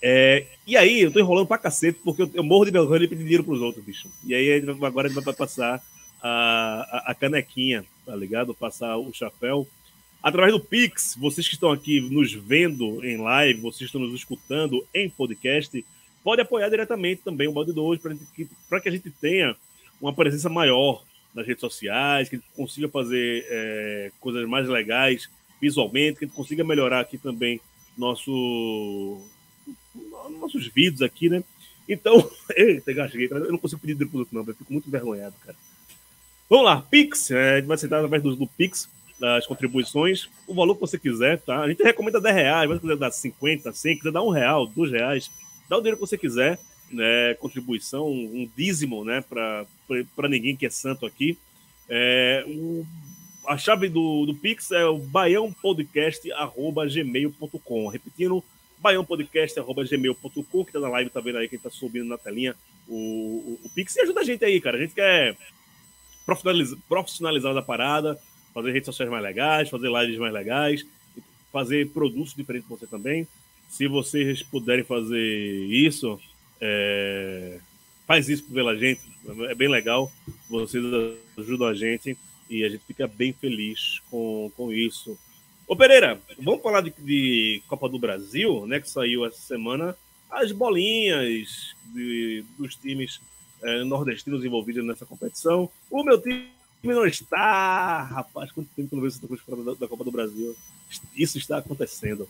[0.00, 3.08] É, e aí, eu tô enrolando pra cacete, porque eu, eu morro de vergonha de
[3.08, 4.08] pedir dinheiro pros outros, bicho.
[4.24, 5.82] E aí, agora a gente vai passar
[6.22, 8.54] a, a, a, canequinha, tá ligado?
[8.54, 9.66] Passar o chapéu.
[10.22, 14.14] Através do Pix, vocês que estão aqui nos vendo em live, vocês que estão nos
[14.14, 15.84] escutando em podcast,
[16.24, 18.00] pode apoiar diretamente também o Balde 2
[18.68, 19.56] para que a gente tenha
[20.00, 21.02] uma presença maior
[21.34, 25.28] nas redes sociais, que a gente consiga fazer é, coisas mais legais
[25.60, 27.60] visualmente, que a gente consiga melhorar aqui também
[27.96, 29.20] nosso,
[30.40, 31.42] nossos vídeos aqui, né?
[31.88, 35.56] Então, eita, gasguei, eu não consigo pedir dinheiro pro não, eu fico muito envergonhado, cara.
[36.48, 40.54] Vamos lá, Pix, é, a gente vai aceitar através do, do Pix, das contribuições, o
[40.54, 41.60] valor que você quiser, tá?
[41.60, 44.66] A gente recomenda 10 reais, mas se quiser dar 50, 100, quiser dar um real,
[44.66, 45.30] dois reais,
[45.68, 46.58] dá o dinheiro que você quiser,
[46.90, 49.66] né, contribuição, um dízimo, né, para
[50.28, 51.36] ninguém que é santo aqui.
[51.88, 52.86] É, o,
[53.46, 57.88] a chave do, do Pix é o baiãopodcast.gmail.com.
[57.88, 58.44] Repetindo,
[58.78, 62.54] baiãopodcast.gmail.com, que tá na live, tá vendo aí, quem tá subindo na telinha
[62.86, 63.96] o, o, o Pix.
[63.96, 64.76] E ajuda a gente aí, cara.
[64.76, 65.34] A gente quer
[66.26, 68.20] profissionalizar, profissionalizar a parada,
[68.58, 70.86] fazer redes sociais mais legais, fazer lives mais legais,
[71.52, 73.26] fazer produtos diferentes para você também.
[73.68, 76.18] Se vocês puderem fazer isso,
[76.60, 77.60] é,
[78.06, 79.00] faz isso pela gente,
[79.48, 80.10] é bem legal.
[80.50, 80.84] Vocês
[81.38, 82.16] ajudam a gente
[82.50, 85.16] e a gente fica bem feliz com, com isso.
[85.66, 88.80] Ô Pereira, vamos falar de, de Copa do Brasil, né?
[88.80, 89.96] Que saiu essa semana
[90.30, 93.20] as bolinhas de, dos times
[93.62, 95.70] é, nordestinos envolvidos nessa competição.
[95.90, 96.48] O meu time
[96.82, 100.12] não está, rapaz, quanto tempo que eu não vejo essa coisa da, da Copa do
[100.12, 100.56] Brasil.
[101.16, 102.28] Isso está acontecendo.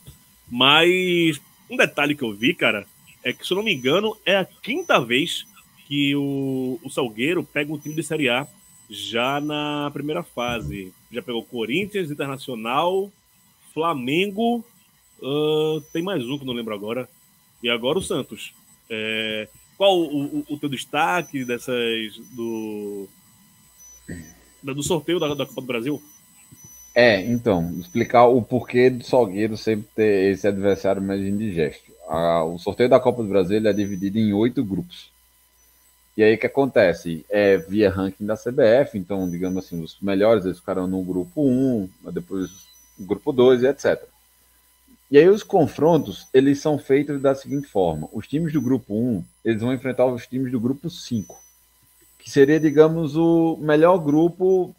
[0.50, 2.87] Mas um detalhe que eu vi, cara,
[3.22, 5.46] é que, se eu não me engano, é a quinta vez
[5.87, 8.46] que o, o Salgueiro pega um time de Série A
[8.88, 10.92] já na primeira fase.
[11.12, 13.12] Já pegou Corinthians, Internacional,
[13.74, 14.64] Flamengo,
[15.20, 17.08] uh, tem mais um que não lembro agora.
[17.62, 18.54] E agora o Santos.
[18.88, 23.06] É, qual o, o, o, teu destaque dessas do,
[24.62, 26.03] do sorteio da, da Copa do Brasil?
[26.94, 32.59] É, então, explicar o porquê do Salgueiro sempre ter esse adversário mais indigesto a, o
[32.59, 35.11] sorteio da Copa do Brasil é dividido em oito grupos.
[36.16, 37.25] E aí o que acontece?
[37.29, 41.88] É via ranking da CBF, então, digamos assim, os melhores eles ficaram no grupo 1,
[42.11, 42.51] depois
[42.99, 44.03] o grupo 2 e etc.
[45.11, 48.09] E aí os confrontos, eles são feitos da seguinte forma.
[48.12, 51.38] Os times do grupo 1, eles vão enfrentar os times do grupo 5,
[52.18, 54.74] que seria, digamos, o melhor grupo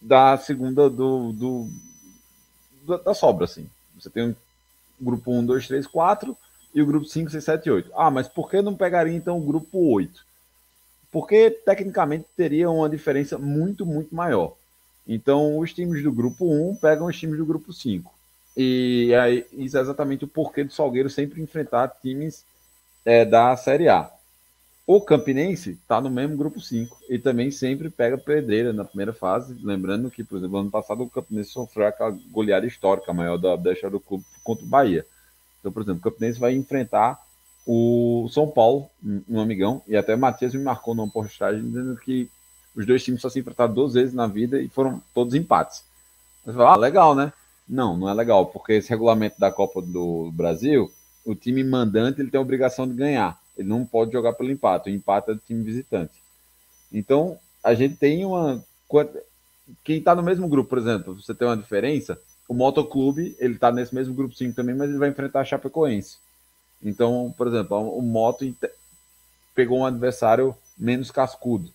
[0.00, 1.68] da segunda do, do
[3.04, 3.68] da sobra, assim.
[3.98, 4.36] Você tem o
[5.00, 6.36] grupo 1, 2, 3, 4,
[6.74, 7.90] e o grupo 5, 6, 7 e 8.
[7.96, 10.24] Ah, mas por que não pegaria então o grupo 8?
[11.10, 14.54] Porque tecnicamente teria uma diferença muito, muito maior.
[15.08, 18.12] Então, os times do grupo 1 pegam os times do grupo 5.
[18.56, 22.44] E aí, isso é exatamente o porquê do Salgueiro sempre enfrentar times
[23.04, 24.10] é, da Série A.
[24.86, 29.58] O Campinense está no mesmo grupo 5 e também sempre pega pedreira na primeira fase.
[29.60, 33.72] Lembrando que, por exemplo, ano passado o Campinense sofreu aquela goleada histórica maior da, da
[33.72, 35.04] história do clube contra o Bahia.
[35.58, 37.20] Então, por exemplo, o Campinense vai enfrentar
[37.66, 38.88] o São Paulo,
[39.28, 42.30] um amigão, e até o Matias me marcou numa postagem dizendo que
[42.76, 45.82] Os dois times só se enfrentaram duas vezes na vida e foram todos empates.
[46.44, 47.32] Você fala, ah, legal, né?
[47.68, 50.88] Não, não é legal, porque esse regulamento da Copa do Brasil,
[51.24, 53.36] o time mandante ele tem a obrigação de ganhar.
[53.56, 54.90] Ele não pode jogar pelo empate.
[54.90, 56.14] O empate é do time visitante.
[56.92, 58.62] Então, a gente tem uma.
[59.82, 62.20] Quem está no mesmo grupo, por exemplo, você tem uma diferença.
[62.48, 66.18] O Motoclube, ele está nesse mesmo grupo 5 também, mas ele vai enfrentar a Chapecoense.
[66.82, 68.44] Então, por exemplo, o Moto
[69.54, 71.70] pegou um adversário menos cascudo.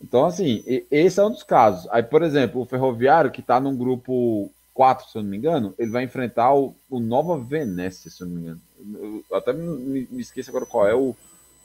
[0.00, 1.86] Então, assim, esse é um dos casos.
[1.90, 5.74] Aí, por exemplo, o Ferroviário, que está num grupo 4, se eu não me engano,
[5.78, 8.60] ele vai enfrentar o, o Nova Venécia, se eu não me engano.
[8.94, 11.14] Eu até me, me esqueço agora qual é o,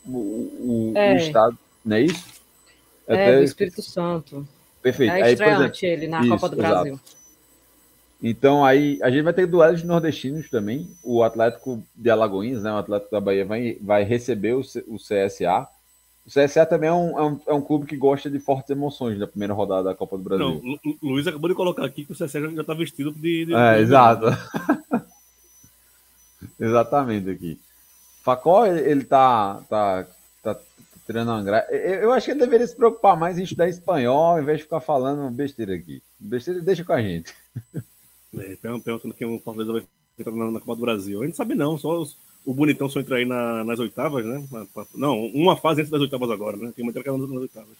[0.05, 1.13] o, o, é.
[1.13, 2.25] o estado, não é isso?
[3.07, 3.37] É, até...
[3.37, 4.47] do Espírito Santo.
[4.81, 5.13] Perfeito.
[5.13, 6.93] É estreante aí, ele na isso, Copa do Brasil.
[6.93, 7.17] Exato.
[8.21, 10.87] Então aí a gente vai ter duelos nordestinos também.
[11.03, 15.67] O Atlético de Alagoinhas, né, o Atlético da Bahia, vai, vai receber o, o CSA.
[16.25, 19.17] O CSA também é um, é, um, é um clube que gosta de fortes emoções
[19.17, 20.45] na primeira rodada da Copa do Brasil.
[20.45, 23.45] Não, o Luiz acabou de colocar aqui que o CSA já está vestido de.
[23.45, 23.81] de é, de...
[23.83, 24.25] exato.
[26.59, 27.59] Exatamente aqui.
[28.23, 30.07] Facó, ele tá, tá,
[30.43, 30.59] tá
[31.05, 31.67] tirando uma gra...
[31.71, 34.81] Eu acho que ele deveria se preocupar mais em estudar espanhol, ao invés de ficar
[34.81, 36.01] falando besteira aqui.
[36.19, 37.33] Besteira deixa com a gente.
[38.37, 39.87] É, perguntando que o Fortaleza vai
[40.19, 41.23] entrar na, na Copa do Brasil.
[41.23, 44.45] A gente sabe não, só os, o Bonitão só entra aí na, nas oitavas, né?
[44.93, 46.71] Não, uma fase antes das oitavas agora, né?
[46.75, 47.75] Tem uma entrada nas oitavas.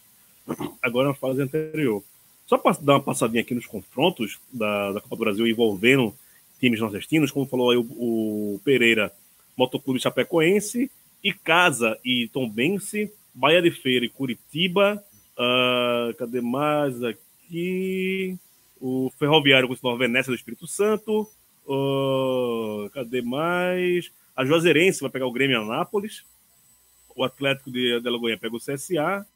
[0.82, 2.02] Agora é uma fase anterior.
[2.46, 6.14] Só para dar uma passadinha aqui nos confrontos da, da Copa do Brasil envolvendo
[6.60, 9.12] times nordestinos, como falou aí o, o Pereira,
[9.56, 10.90] Motoclube Chapecoense,
[11.22, 15.02] e Casa e Tombense, Bahia de Feira e Curitiba.
[15.36, 18.38] Uh, cadê mais aqui?
[18.80, 21.28] o Ferroviário o Venécia do Espírito Santo.
[21.66, 24.10] Uh, cadê mais?
[24.34, 26.24] A Juazeirense vai pegar o Grêmio Anápolis.
[27.14, 29.26] O Atlético de, de Alagoinha pega o CSA.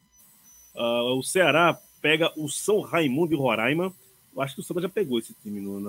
[0.74, 3.92] Uh, o Ceará pega o São Raimundo de Roraima.
[4.34, 5.80] Eu acho que o Santa já pegou esse time no,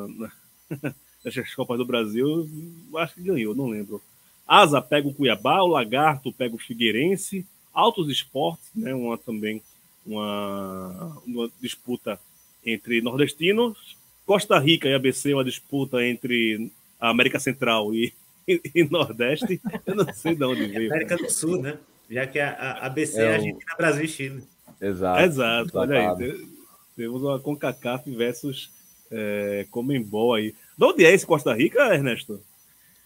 [1.24, 2.50] nas Copas do Brasil.
[2.92, 4.02] Eu acho que ganhou, não lembro.
[4.48, 9.62] Asa pega o Cuiabá, o Lagarto pega o Figueirense, Altos Esportes, né, uma também
[10.06, 12.20] uma, uma disputa
[12.66, 18.14] entre nordestinos, Costa Rica e ABC, uma disputa entre a América Central e,
[18.48, 19.62] e, e Nordeste.
[19.86, 20.92] Eu não sei de onde veio.
[20.92, 21.78] América do Sul, né?
[22.10, 24.44] Já que a, a ABC é, é Argentina, Brasil e Chile.
[24.80, 25.22] Exato.
[25.22, 26.48] Exato, olha aí.
[26.96, 28.72] Temos uma CONCACAF versus
[29.10, 30.54] é, Comembol aí.
[30.78, 32.42] De onde é esse Costa Rica, Ernesto?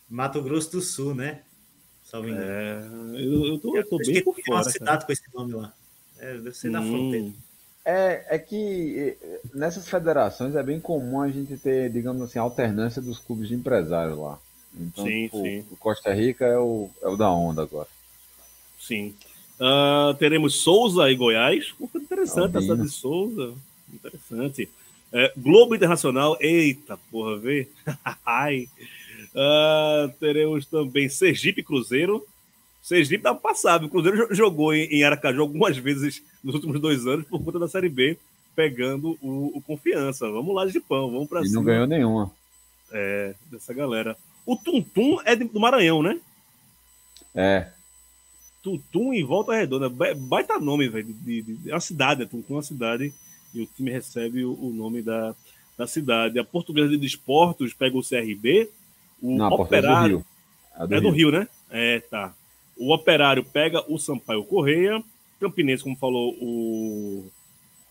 [0.09, 1.41] Mato Grosso do Sul, né?
[2.03, 4.61] Salve é, eu, eu tô, eu tô bem por fora.
[4.61, 5.74] Uma cidade com esse nome lá.
[6.18, 6.72] É, deve ser hum.
[6.72, 7.32] na fronteira.
[7.84, 9.18] É, é que
[9.53, 14.22] nessas federações é bem comum a gente ter, digamos assim, alternância dos clubes de empresário
[14.22, 14.39] lá.
[14.74, 15.65] Então, sim, tipo, sim.
[15.72, 17.88] o Costa Rica é o, é o da onda agora.
[18.80, 19.15] Sim.
[19.59, 21.72] Uh, teremos Souza e Goiás.
[21.72, 23.53] Pô, interessante essa de Souza.
[23.91, 24.70] Interessante.
[25.18, 26.38] É, Globo Internacional.
[26.39, 27.68] Eita, porra, vê.
[28.24, 28.68] Ai.
[29.34, 32.24] Uh, teremos também Sergipe Cruzeiro.
[32.84, 33.88] Sergipe dá passado.
[33.88, 37.89] O Cruzeiro jogou em Aracaju algumas vezes nos últimos dois anos por conta da Série
[37.89, 38.15] B,
[38.55, 40.30] pegando o, o Confiança.
[40.30, 41.45] Vamos lá de pão, vamos cima.
[41.47, 42.32] E não ganhou nenhuma.
[42.91, 44.15] É, dessa galera.
[44.45, 46.22] O Tuntum é do Maranhão, né?
[47.34, 47.72] É.
[48.61, 49.89] Tuntum em Volta Redonda.
[49.89, 51.15] Baita nome, velho.
[51.65, 53.11] É uma cidade, é Tuntum é uma cidade.
[53.53, 55.35] E o time recebe o, o nome da,
[55.77, 56.39] da cidade.
[56.39, 58.69] A Portuguesa de Desportos pega o CRB.
[59.21, 60.25] O não, Operário.
[60.75, 60.97] É do, Rio.
[60.97, 61.47] É do Rio, né?
[61.69, 62.33] É, tá.
[62.75, 65.03] O Operário pega o Sampaio Correia.
[65.39, 67.29] Campinense, como falou o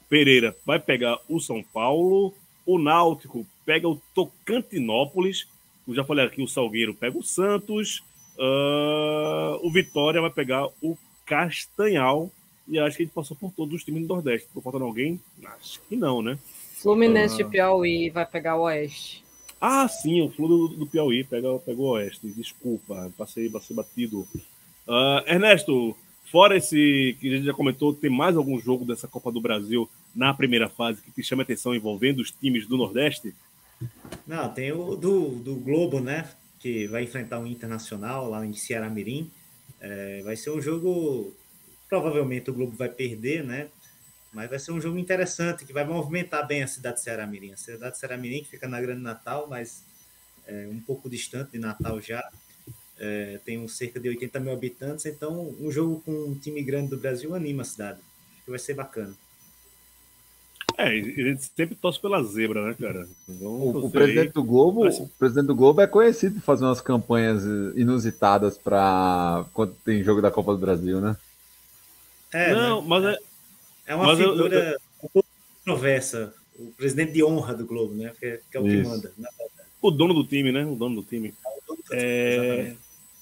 [0.08, 2.34] Pereira, vai pegar o São Paulo.
[2.64, 5.46] O Náutico pega o Tocantinópolis.
[5.86, 8.02] Eu já falei aqui, o Salgueiro pega o Santos.
[8.36, 12.30] Uh, o Vitória vai pegar o Castanhal.
[12.68, 14.48] E acho que a gente passou por todos os times do Nordeste.
[14.48, 15.20] Ficou faltando alguém?
[15.44, 16.38] Acho que não, né?
[16.74, 17.38] Fluminense uh...
[17.38, 19.24] de Piauí vai pegar o Oeste.
[19.60, 22.28] Ah, sim, o Flu do, do Piauí pega, pega o Oeste.
[22.28, 24.26] Desculpa, passei, passei batido.
[24.86, 25.96] Uh, Ernesto,
[26.30, 29.88] fora esse que a gente já comentou, tem mais algum jogo dessa Copa do Brasil
[30.14, 33.34] na primeira fase que te chama atenção envolvendo os times do Nordeste?
[34.26, 36.28] Não, tem o do, do Globo, né?
[36.58, 39.30] Que vai enfrentar o Internacional lá em Ceará Mirim.
[39.80, 41.34] É, vai ser um jogo.
[41.88, 43.68] Provavelmente o Globo vai perder, né?
[44.32, 47.52] Mas vai ser um jogo interessante que vai movimentar bem a cidade de Ceará Mirim.
[47.52, 49.82] A cidade de Ceará Mirim que fica na Grande Natal, mas
[50.46, 52.22] é, um pouco distante de Natal já
[52.98, 56.96] é, tem cerca de 80 mil habitantes, então um jogo com um time grande do
[56.96, 57.98] Brasil anima a cidade.
[58.32, 59.14] Acho que vai ser bacana.
[60.78, 63.08] É, ele sempre torce pela zebra, né, cara?
[63.26, 64.98] o, o presidente do Globo, Mas...
[64.98, 67.42] o presidente do Globo é conhecido por fazer umas campanhas
[67.74, 71.16] inusitadas para quando tem jogo da Copa do Brasil, né?
[72.36, 72.54] É, né?
[72.54, 73.18] não, mas é,
[73.86, 75.28] É uma Mas figura um pouco
[75.58, 78.12] controversa, o presidente de honra do Globo, né?
[78.18, 78.82] Que é, que é o Isso.
[78.82, 79.12] que manda.
[79.80, 80.66] O dono do time, né?
[80.66, 81.32] O dono do time.
[81.90, 82.74] É,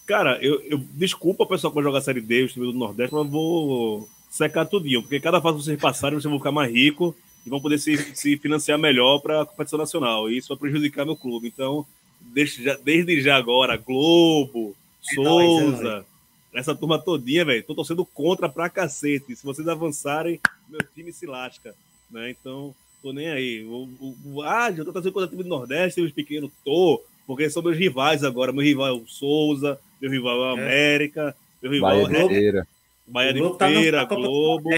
[0.06, 2.78] cara, eu, eu desculpa o pessoal que vai jogar a Série D, o time do
[2.78, 6.72] Nordeste, mas vou secar tudinho, porque cada fase que vocês passarem, vocês vão ficar mais
[6.72, 7.14] rico
[7.46, 10.28] e vão poder se, se financiar melhor para a competição nacional.
[10.28, 11.46] E isso vai prejudicar meu clube.
[11.46, 11.86] Então,
[12.20, 14.74] desde já, desde já agora, Globo,
[15.08, 16.13] é Souza, é.
[16.54, 19.34] Essa turma todinha, velho, tô torcendo contra pra cacete.
[19.34, 21.74] Se vocês avançarem, meu time se lasca.
[22.10, 22.30] Né?
[22.30, 23.64] Então, tô nem aí.
[23.64, 27.02] O, o, o, ah, já tô trazendo contra o time do Nordeste, os pequenos, tô,
[27.26, 28.52] porque são meus rivais agora.
[28.52, 30.62] Meu rival é o Souza, meu rival é o é.
[30.62, 32.68] América, meu rival Bahia é o Feira.
[33.06, 33.58] Bahia de Globo.
[33.58, 34.70] Feira, tá Globo.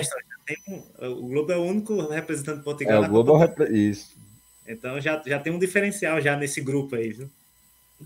[1.01, 2.97] o Globo é o único representante português.
[2.97, 4.17] É, o Globo é isso.
[4.67, 7.31] Então já, já tem um diferencial já nesse grupo aí, viu?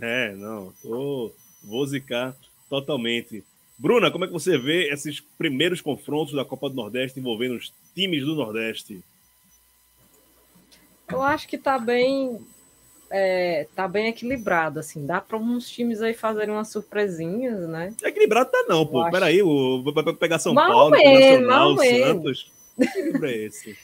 [0.01, 2.37] É, não, tô, vou zicar
[2.69, 3.43] totalmente.
[3.81, 7.73] Bruna, como é que você vê esses primeiros confrontos da Copa do Nordeste envolvendo os
[7.95, 9.03] times do Nordeste?
[11.11, 12.39] Eu acho que tá bem,
[13.11, 15.07] é, tá bem equilibrado, assim.
[15.07, 17.95] Dá para alguns times aí fazerem umas surpresinhas, né?
[18.05, 19.11] Equilibrado tá não, pô.
[19.11, 22.53] Peraí, o, vai pegar São mal Paulo, menos, Nacional, Santos.
[22.77, 23.79] Que é esse?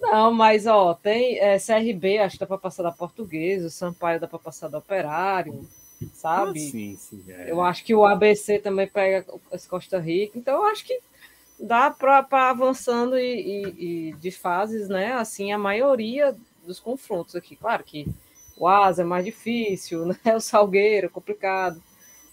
[0.00, 4.18] Não, mas ó, tem é, CRB, acho que dá para passar da Portuguesa, o Sampaio
[4.18, 5.68] dá para passar do Operário,
[6.12, 6.58] sabe?
[6.66, 7.24] Ah, sim, sim.
[7.28, 7.50] É.
[7.50, 11.00] Eu acho que o ABC também pega as Costa Rica, então eu acho que
[11.58, 15.12] dá para avançando e, e, e, de fases, né?
[15.12, 17.56] Assim, a maioria dos confrontos aqui.
[17.56, 18.06] Claro que
[18.56, 20.36] o Asa é mais difícil, né?
[20.36, 21.82] O Salgueiro é complicado.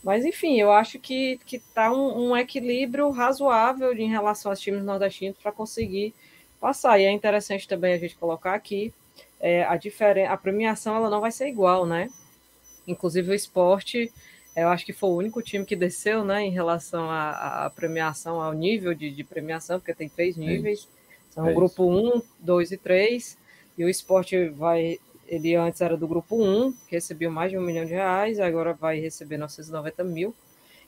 [0.04, 4.84] Mas, enfim, eu acho que, que tá um, um equilíbrio razoável em relação aos times
[4.84, 6.14] nordestinos para conseguir
[6.60, 7.00] passar.
[7.00, 8.94] E é interessante também a gente colocar aqui
[9.40, 12.10] é, a diferença, a premiação ela não vai ser igual, né?
[12.88, 14.12] Inclusive o esporte,
[14.56, 18.54] eu acho que foi o único time que desceu, né, em relação à, premiação, ao
[18.54, 20.88] nível de, de, premiação, porque tem três níveis,
[21.30, 23.38] são é o grupo 1, 2 e 3,
[23.78, 27.62] e o esporte vai, ele antes era do grupo 1, que recebeu mais de um
[27.62, 30.34] milhão de reais, agora vai receber 990 mil,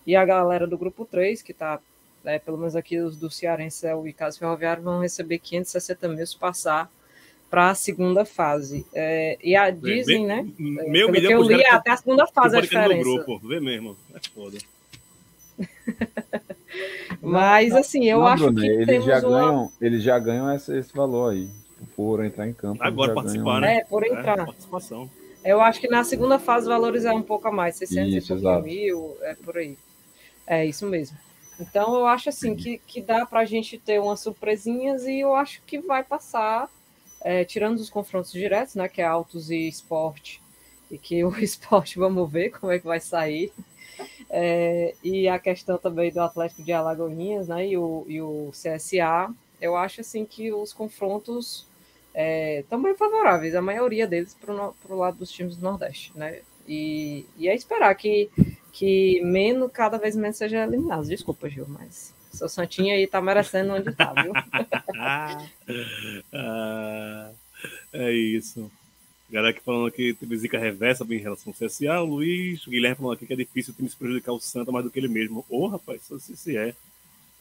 [0.08, 1.80] e a galera do grupo 3, que está
[2.24, 6.26] né, pelo menos aqui os do Cearense é e Caso Ferroviário vão receber 560 mil
[6.26, 6.91] se passar
[7.50, 8.86] para a segunda fase.
[8.93, 10.47] É, e a, dizem, né?
[10.58, 13.04] Meu pelo milhão que eu li, até a segunda fase a diferença.
[13.04, 14.58] Grupo, vê mesmo, é foda.
[17.22, 19.30] Mas assim, eu não, acho Bruno, que eles já uma...
[19.30, 21.50] ganham, eles já ganham esse, esse valor aí
[21.95, 22.82] por entrar em campo.
[22.82, 23.62] Agora participar, ganham...
[23.62, 23.78] né?
[23.78, 24.39] É, por entrar.
[24.39, 25.10] É, participação.
[25.43, 29.18] Eu acho que na segunda fase valorizar um pouco a mais, 600 isso, e mil,
[29.22, 29.78] é por aí.
[30.45, 31.18] É isso mesmo.
[31.60, 35.36] Então eu acho assim que, que dá para a gente ter umas surpresinhas e eu
[35.36, 36.70] acho que vai passar,
[37.22, 38.88] é, tirando os confrontos diretos, né?
[38.88, 40.41] Que é Autos e Esporte,
[40.89, 43.51] e que o esporte vamos ver como é que vai sair.
[44.30, 47.67] É, e a questão também do Atlético de Alagoinhas, né?
[47.67, 51.67] E o, e o CSA, eu acho assim que os confrontos
[52.13, 56.41] é, também favoráveis, a maioria deles para o lado dos times do Nordeste, né?
[56.67, 58.30] E, e é esperar que
[58.72, 61.05] que menos, cada vez menos seja eliminado.
[61.05, 64.32] Desculpa, Gil, mas seu Santinho aí tá merecendo onde tá, viu?
[66.34, 67.32] ah,
[67.93, 68.71] é isso.
[69.30, 72.97] Galera aqui falando que teve zica reversa em relação ao CSA, o Luiz, o Guilherme
[72.97, 75.07] falando aqui que é difícil o time se prejudicar o Santa mais do que ele
[75.07, 75.45] mesmo.
[75.47, 76.73] Ô, oh, rapaz, isso se, se é.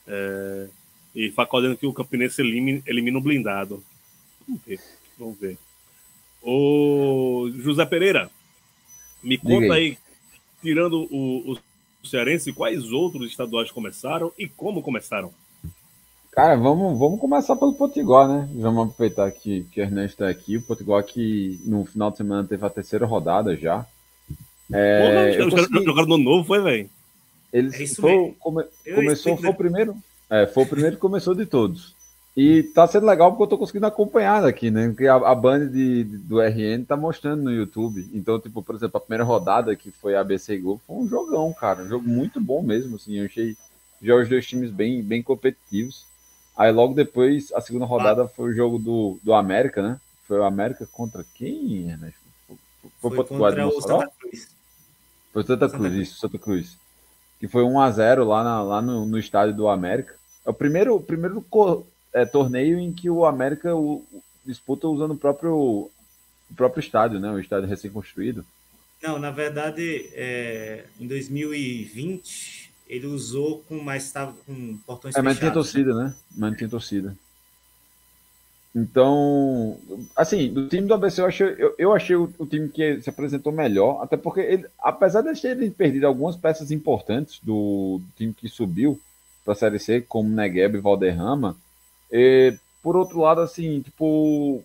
[0.07, 0.69] é.
[1.15, 3.83] E Facó que o Campinense elimina, elimina o blindado.
[4.47, 4.81] Vamos ver,
[5.19, 5.59] vamos ver.
[6.43, 8.31] Ô, José Pereira,
[9.23, 9.91] me conta aí.
[9.91, 9.99] aí
[10.63, 11.59] tirando o, o
[12.09, 15.33] Cearense, quais outros estaduais começaram e como começaram?
[16.33, 18.49] Cara, vamos, vamos começar pelo Potiguar, né?
[18.55, 20.57] Vamos aproveitar que, que o Ernesto está aqui.
[20.57, 23.85] O Potiguar que no final de semana teve a terceira rodada já.
[24.73, 25.85] É, Porra, consegui...
[25.85, 26.91] jogaram no novo, foi, velho?
[27.53, 29.97] Eles é foi, come, começou, foi o primeiro.
[30.31, 31.95] É, foi o primeiro que começou de todos.
[32.41, 34.87] E tá sendo legal porque eu tô conseguindo acompanhar aqui, né?
[34.87, 38.09] Porque a, a band de, de, do RN tá mostrando no YouTube.
[38.15, 41.83] Então, tipo, por exemplo, a primeira rodada que foi ABC Globo foi um jogão, cara.
[41.83, 43.19] Um jogo muito bom mesmo, assim.
[43.19, 43.57] Eu achei
[44.01, 46.07] já os dois times bem, bem competitivos.
[46.57, 48.29] Aí logo depois, a segunda rodada ah.
[48.29, 50.01] foi o jogo do, do América, né?
[50.23, 52.13] Foi o América contra quem, né?
[52.47, 52.57] Foi,
[53.01, 54.49] foi, foi contra o Santa Cruz.
[55.33, 56.79] Foi Santa Cruz, Santa isso, Santa Cruz.
[57.41, 60.15] Que foi 1x0 lá, na, lá no, no estádio do América.
[60.47, 61.43] É o primeiro, primeiro
[62.13, 64.05] é, torneio em que o América o,
[64.45, 65.91] disputa usando o próprio, o
[66.57, 67.31] próprio estádio, né?
[67.31, 68.45] O estádio recém-construído.
[69.03, 75.39] Não, na verdade, é, em 2020 ele usou com mais estava com portões é, mas
[75.39, 76.15] tinha torcida, né?
[76.37, 77.15] Mas tinha torcida.
[78.75, 79.79] Então,
[80.15, 83.11] assim, do time do ABC eu achei, eu, eu achei o, o, time que se
[83.11, 88.33] apresentou melhor, até porque ele, apesar de terem perdido algumas peças importantes do, do time
[88.33, 89.01] que subiu
[89.45, 91.57] para a Série C, como Negueb e Valderrama,
[92.11, 94.63] E, por outro lado, assim, tipo,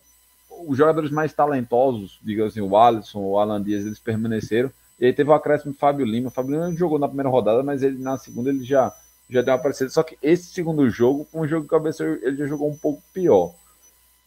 [0.68, 4.72] os jogadores mais talentosos, digamos assim, o Alisson, o Alan Dias, eles permaneceram.
[5.00, 6.30] E aí teve o acréscimo do Fábio Lima.
[6.30, 8.94] O Fábio Lima jogou na primeira rodada, mas ele na segunda ele já,
[9.30, 9.90] já deu uma aparecida.
[9.90, 13.02] Só que esse segundo jogo, com um jogo de cabeça, ele já jogou um pouco
[13.14, 13.54] pior.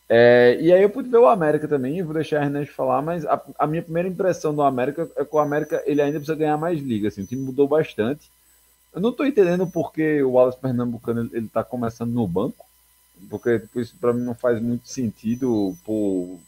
[0.09, 3.27] É, e aí eu pude ver o América também, vou deixar a Hernandes falar, mas
[3.27, 6.57] a, a, minha primeira impressão do América é que o América ele ainda precisa ganhar
[6.57, 8.31] mais liga, assim, o time mudou bastante.
[8.95, 12.66] Eu não estou entendendo porque o Wallace Pernambucano ele está começando no banco,
[13.29, 13.63] porque
[14.01, 16.39] para mim não faz muito sentido por,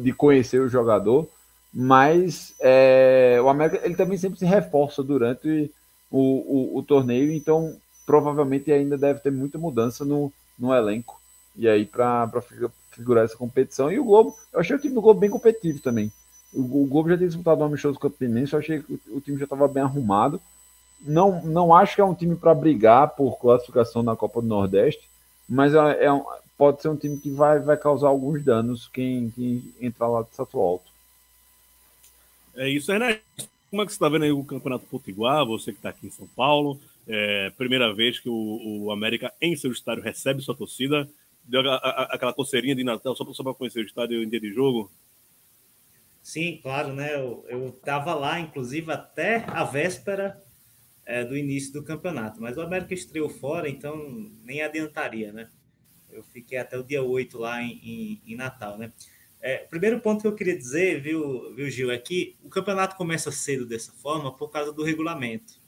[0.00, 1.28] de conhecer o jogador,
[1.72, 5.70] mas é, o América ele também sempre se reforça durante
[6.10, 6.20] o,
[6.74, 11.20] o, o torneio, então provavelmente ainda deve ter muita mudança no, no elenco
[11.56, 12.28] e aí para
[12.90, 13.90] figurar essa competição.
[13.90, 16.12] E o Globo, eu achei o time do Globo bem competitivo também.
[16.52, 19.38] O, o Globo já tinha disputado um amistoso Campinense, eu achei que o, o time
[19.38, 20.40] já estava bem arrumado.
[21.00, 25.08] Não, não acho que é um time para brigar por classificação na Copa do Nordeste,
[25.48, 26.24] mas é, é um,
[26.56, 30.34] pode ser um time que vai, vai causar alguns danos quem, quem entrar lá de
[30.34, 30.90] Sato Alto.
[32.56, 33.20] É isso, Renato.
[33.70, 36.10] Como é que você está vendo aí o Campeonato Potiguar, você que está aqui em
[36.10, 36.78] São Paulo?
[37.08, 41.08] É, primeira vez que o, o América, em seu estádio, recebe sua torcida
[41.46, 44.52] deu a, a, aquela coceirinha de Natal só para conhecer o estádio em dia de
[44.52, 44.90] jogo?
[46.22, 47.14] Sim, claro, né?
[47.14, 50.42] Eu estava lá, inclusive, até a véspera
[51.06, 55.48] é, do início do campeonato, mas o América estreou fora, então nem adiantaria, né?
[56.10, 58.92] Eu fiquei até o dia 8 lá em, em, em Natal, né?
[59.40, 63.30] É, primeiro ponto que eu queria dizer, viu, viu, Gil, é que o campeonato começa
[63.30, 65.60] cedo dessa forma por causa do regulamento.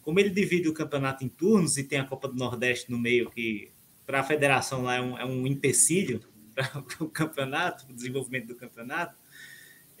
[0.00, 3.30] Como ele divide o campeonato em turnos e tem a Copa do Nordeste no meio
[3.30, 3.70] que
[4.06, 6.22] para a federação lá é um, é um empecilho
[6.54, 9.14] para o campeonato, o desenvolvimento do campeonato.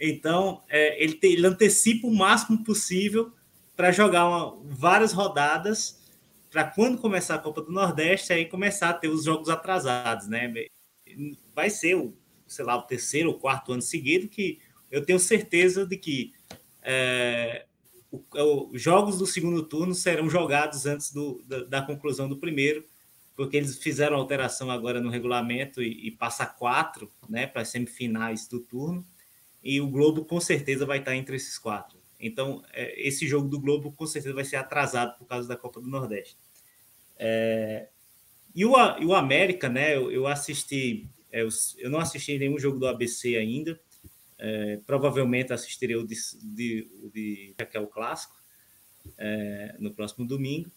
[0.00, 3.30] Então, é, ele, te, ele antecipa o máximo possível
[3.76, 6.02] para jogar uma, várias rodadas
[6.50, 10.52] para quando começar a Copa do Nordeste, aí começar a ter os jogos atrasados, né?
[11.54, 12.14] Vai ser o,
[12.46, 14.60] sei lá, o terceiro ou quarto ano seguido que
[14.90, 16.34] eu tenho certeza de que
[16.82, 17.64] é,
[18.70, 22.84] os jogos do segundo turno serão jogados antes do, da, da conclusão do primeiro,
[23.34, 28.46] porque eles fizeram alteração agora no regulamento e, e passa quatro né, para as semifinais
[28.46, 29.04] do turno,
[29.64, 31.98] e o Globo com certeza vai estar entre esses quatro.
[32.22, 35.80] Então, é, esse jogo do Globo com certeza vai ser atrasado por causa da Copa
[35.80, 36.36] do Nordeste.
[37.18, 37.88] É,
[38.54, 39.96] e, o, e o América, né?
[39.96, 41.48] Eu, eu assisti, é, eu,
[41.78, 43.78] eu, não assisti nenhum jogo do ABC ainda.
[44.38, 48.34] É, provavelmente assistirei o de, de, de, é o clássico
[49.18, 50.70] é, no próximo domingo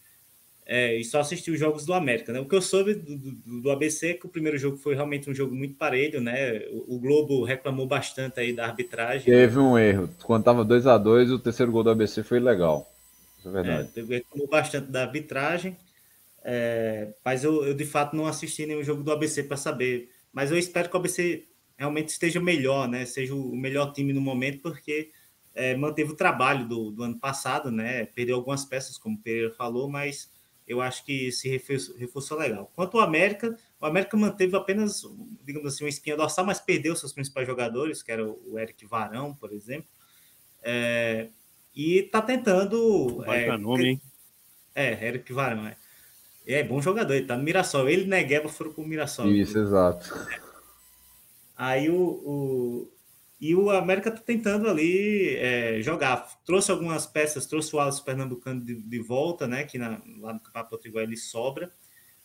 [0.68, 2.32] é, e só assisti os jogos do América.
[2.32, 2.40] Né?
[2.40, 5.30] O que eu soube do, do, do, ABC é que o primeiro jogo foi realmente
[5.30, 6.58] um jogo muito parelho, né?
[6.72, 9.24] O, o Globo reclamou bastante aí da arbitragem.
[9.32, 10.10] Teve um erro.
[10.24, 12.92] Quando estava 2 a 2 o terceiro gol do ABC foi legal.
[13.38, 13.90] Isso é verdade.
[13.96, 15.76] É, reclamou bastante da arbitragem.
[16.42, 20.10] É, mas eu, eu, de fato não assisti nenhum jogo do ABC para saber.
[20.32, 21.44] Mas eu espero que o ABC
[21.78, 23.04] realmente esteja melhor, né?
[23.04, 25.12] Seja o melhor time no momento, porque
[25.54, 28.06] é, manteve o trabalho do, do ano passado, né?
[28.06, 30.34] Perdeu algumas peças, como o Pereira falou, mas
[30.66, 32.70] eu acho que se reforçou, reforçou legal.
[32.74, 35.02] Quanto ao América, o América manteve apenas,
[35.44, 39.34] digamos assim, uma espinha dorsal, mas perdeu seus principais jogadores, que era o Eric Varão,
[39.34, 39.88] por exemplo.
[40.62, 41.28] É,
[41.74, 43.22] e está tentando.
[43.24, 44.02] Vai é, nome, hein?
[44.74, 45.76] É, Eric Varão, é.
[46.46, 47.88] É bom jogador, ele tá no Mirassol.
[47.88, 49.26] Ele e Negueba foram pro Mirassol.
[49.28, 50.12] Isso, exato.
[51.56, 52.92] Aí o, o,
[53.38, 56.26] e o América está tentando ali é, jogar.
[56.44, 59.64] Trouxe algumas peças, trouxe o Alisson Pernambucano de, de volta, né?
[59.64, 61.70] Que na, lá no Campeonato Potiguar ele sobra.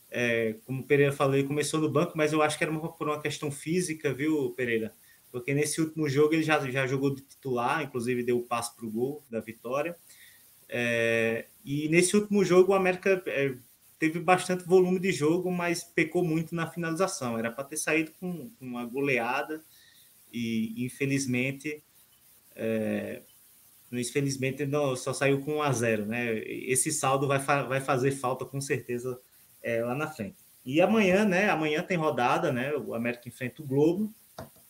[0.10, 2.92] É, como o Pereira falou, ele começou no banco, mas eu acho que era uma,
[2.92, 4.94] por uma questão física, viu, Pereira?
[5.32, 8.86] Porque nesse último jogo ele já, já jogou de titular, inclusive deu o passo para
[8.86, 9.98] o gol da vitória.
[10.68, 13.56] É, e nesse último jogo o América é,
[14.00, 17.38] teve bastante volume de jogo, mas pecou muito na finalização.
[17.38, 19.62] Era para ter saído com, com uma goleada
[20.32, 21.84] e infelizmente
[22.56, 23.22] é,
[23.92, 26.38] infelizmente não, só saiu com 1 a 0 né?
[26.40, 29.20] Esse saldo vai, fa vai fazer falta com certeza
[29.62, 30.38] é, lá na frente.
[30.66, 31.50] E amanhã, né?
[31.50, 32.74] Amanhã tem rodada, né?
[32.76, 34.14] O América enfrenta o Globo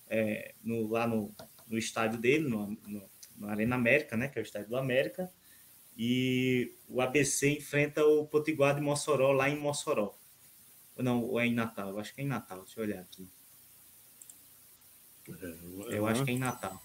[0.09, 1.33] é, no, lá no,
[1.67, 4.27] no estádio dele, no, no, no, Arena América, né?
[4.27, 5.31] Que é o estádio do América.
[5.97, 10.17] E o ABC enfrenta o Potiguar de Mossoró lá em Mossoró.
[10.97, 11.97] Não, ou é em Natal?
[11.99, 12.63] Acho que é em Natal.
[12.63, 13.29] Deixa eu olhar aqui.
[15.29, 16.81] É, eu acho que é em Natal.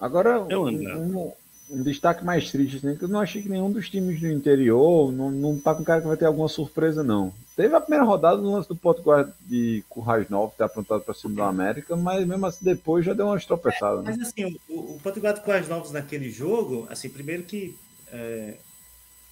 [0.00, 1.32] Agora, um,
[1.70, 5.12] um, destaque mais triste, assim, que eu não achei que nenhum dos times do interior
[5.12, 7.32] não, não tá com cara que vai ter alguma surpresa, não.
[7.56, 11.34] Teve a primeira rodada no lance do Potiguar de Currais Novo, ter aprontado para cima
[11.34, 14.00] da América, mas mesmo assim depois já deu uma estropeçada.
[14.00, 14.24] É, mas né?
[14.24, 17.76] assim, o, o Potiguar de Currais Novos naquele jogo, assim, primeiro que
[18.12, 18.54] é,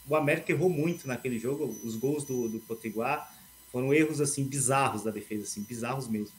[0.09, 3.33] o América errou muito naquele jogo, os gols do, do Potiguar
[3.73, 6.35] Foram erros assim bizarros da defesa, assim, bizarros mesmo.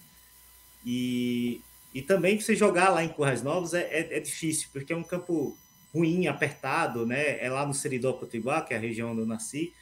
[0.85, 1.61] E,
[1.97, 5.01] e também você jogar lá em Currais Novos é, é, é difícil, porque é um
[5.01, 5.57] campo
[5.91, 7.43] ruim, apertado, né?
[7.43, 9.73] É lá no Seridó Potiguar, que é a região onde eu nasci.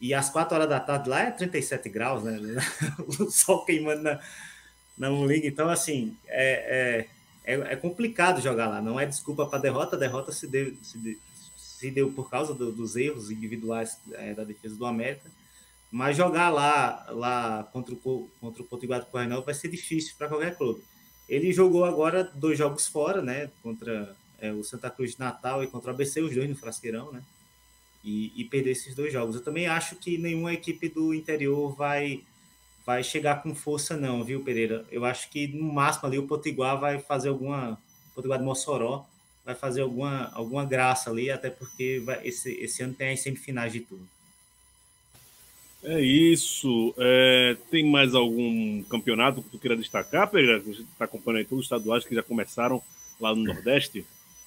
[0.00, 2.38] E às quatro horas da tarde lá é 37 graus, né?
[3.18, 4.20] o sol queimando na,
[4.96, 5.48] na liga.
[5.48, 7.08] Então, assim, é,
[7.44, 8.80] é, é, é, complicado jogar lá.
[8.80, 9.96] Não é desculpa para derrota.
[9.96, 11.16] A derrota se deu, se deu,
[11.56, 15.28] se deu por causa do, dos erros individuais é, da defesa do América.
[15.90, 20.28] Mas jogar lá, lá contra o, contra o Potiguar do Correnal vai ser difícil para
[20.28, 20.84] qualquer clube.
[21.28, 23.50] Ele jogou agora dois jogos fora, né?
[23.62, 27.12] Contra é, o Santa Cruz de Natal e contra o ABC, os dois no Frasqueirão,
[27.12, 27.22] né?
[28.04, 29.34] E, e perder esses dois jogos.
[29.34, 32.22] Eu também acho que nenhuma equipe do interior vai
[32.88, 34.86] vai chegar com força, não, viu, Pereira?
[34.90, 37.78] Eu acho que no máximo ali o Potiguar vai fazer alguma.
[38.12, 39.04] O Potiguar de Mossoró
[39.44, 43.74] vai fazer alguma, alguma graça ali, até porque vai, esse, esse ano tem as semifinais
[43.74, 44.08] de tudo.
[45.82, 46.94] É isso.
[46.98, 50.60] É, tem mais algum campeonato que tu queira destacar, Pereira?
[50.60, 52.82] Você está acompanhando aí todos os estaduais que já começaram
[53.20, 54.04] lá no Nordeste?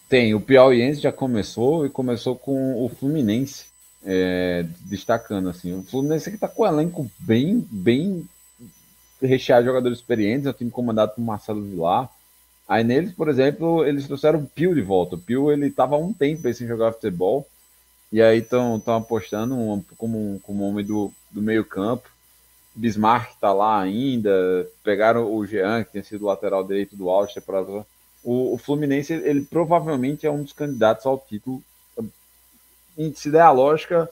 [0.09, 3.67] Tem, o Piauiense já começou e começou com o Fluminense,
[4.03, 5.73] é, destacando assim.
[5.73, 8.27] O Fluminense que está com um elenco bem, bem
[9.21, 12.09] recheado de jogadores experientes, é um time comandado por Marcelo Vilar.
[12.67, 15.15] Aí neles, por exemplo, eles trouxeram o Pio de volta.
[15.15, 17.47] O Pio ele estava há um tempo sem jogar futebol.
[18.11, 22.09] E aí estão apostando um, como, como homem do, do meio campo.
[22.75, 24.31] Bismarck está lá ainda.
[24.83, 27.61] Pegaram o Jean, que tinha sido lateral direito do Alster, para
[28.23, 31.61] o, o Fluminense, ele provavelmente é um dos candidatos ao título.
[33.15, 34.09] Se der a lógica,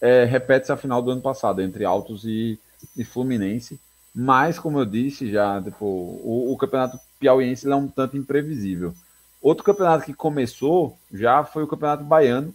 [0.00, 2.58] é, repete-se a final do ano passado, entre Altos e,
[2.96, 3.78] e Fluminense.
[4.14, 8.94] Mas, como eu disse já, tipo, o, o campeonato piauiense é um tanto imprevisível.
[9.42, 12.54] Outro campeonato que começou já foi o campeonato baiano.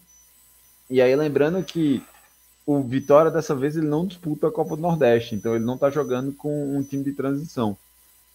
[0.90, 2.04] E aí, lembrando que
[2.66, 5.36] o Vitória, dessa vez, ele não disputa a Copa do Nordeste.
[5.36, 7.78] Então, ele não está jogando com um time de transição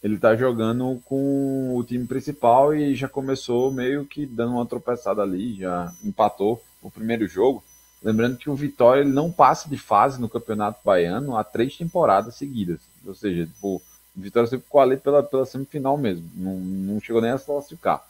[0.02, 5.22] ele tá jogando com o time principal e já começou meio que dando uma tropeçada
[5.22, 7.62] ali, já empatou o primeiro jogo.
[8.02, 12.34] Lembrando que o Vitória ele não passa de fase no Campeonato Baiano há três temporadas
[12.34, 12.80] seguidas.
[13.06, 13.76] Ou seja, tipo,
[14.16, 17.44] o Vitória sempre ficou ali pela, pela semifinal mesmo, não, não chegou nem a se
[17.44, 18.02] classificar.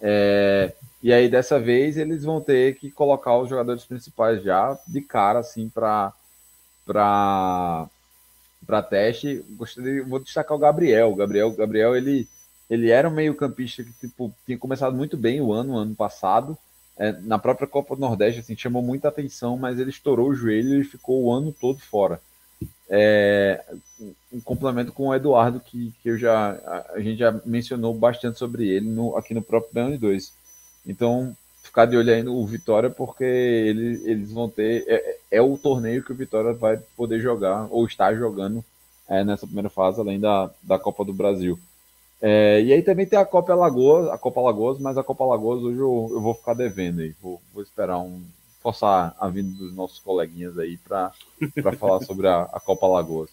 [0.00, 0.72] É,
[1.02, 5.40] e aí dessa vez eles vão ter que colocar os jogadores principais já de cara
[5.40, 6.12] assim para
[6.84, 11.12] para teste, gostaria, vou destacar o Gabriel.
[11.12, 12.28] O Gabriel, Gabriel ele,
[12.68, 16.56] ele era um meio-campista que tipo, tinha começado muito bem o ano, ano passado.
[16.98, 20.80] É, na própria Copa do Nordeste, assim, chamou muita atenção, mas ele estourou o joelho
[20.80, 22.20] e ficou o ano todo fora.
[22.88, 23.64] É,
[24.32, 28.38] um complemento com o Eduardo, que, que eu já, a, a gente já mencionou bastante
[28.38, 30.32] sobre ele no, aqui no próprio Beyond 2.
[30.86, 34.84] Então, ficar de olho aí no Vitória, porque ele, eles vão ter.
[34.88, 38.64] É, é, o torneio que o Vitória vai poder jogar, ou está jogando
[39.08, 41.58] é, nessa primeira fase, além da, da Copa do Brasil.
[42.22, 45.62] É, e aí também tem a Copa Alagoas, a Copa Alagoas, mas a Copa Alagoas
[45.62, 47.14] hoje eu, eu vou ficar devendo aí.
[47.20, 48.22] Vou, vou esperar um.
[48.60, 51.12] Forçar a vinda dos nossos coleguinhas aí para
[51.78, 53.30] falar sobre a, a Copa Alagoas.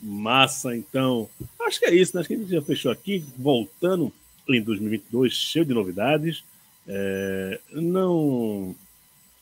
[0.00, 1.28] Massa, então.
[1.60, 2.20] Acho que é isso, né?
[2.20, 4.12] Acho que a gente já fechou aqui, voltando
[4.48, 6.42] em 2022, cheio de novidades.
[6.88, 8.74] É, não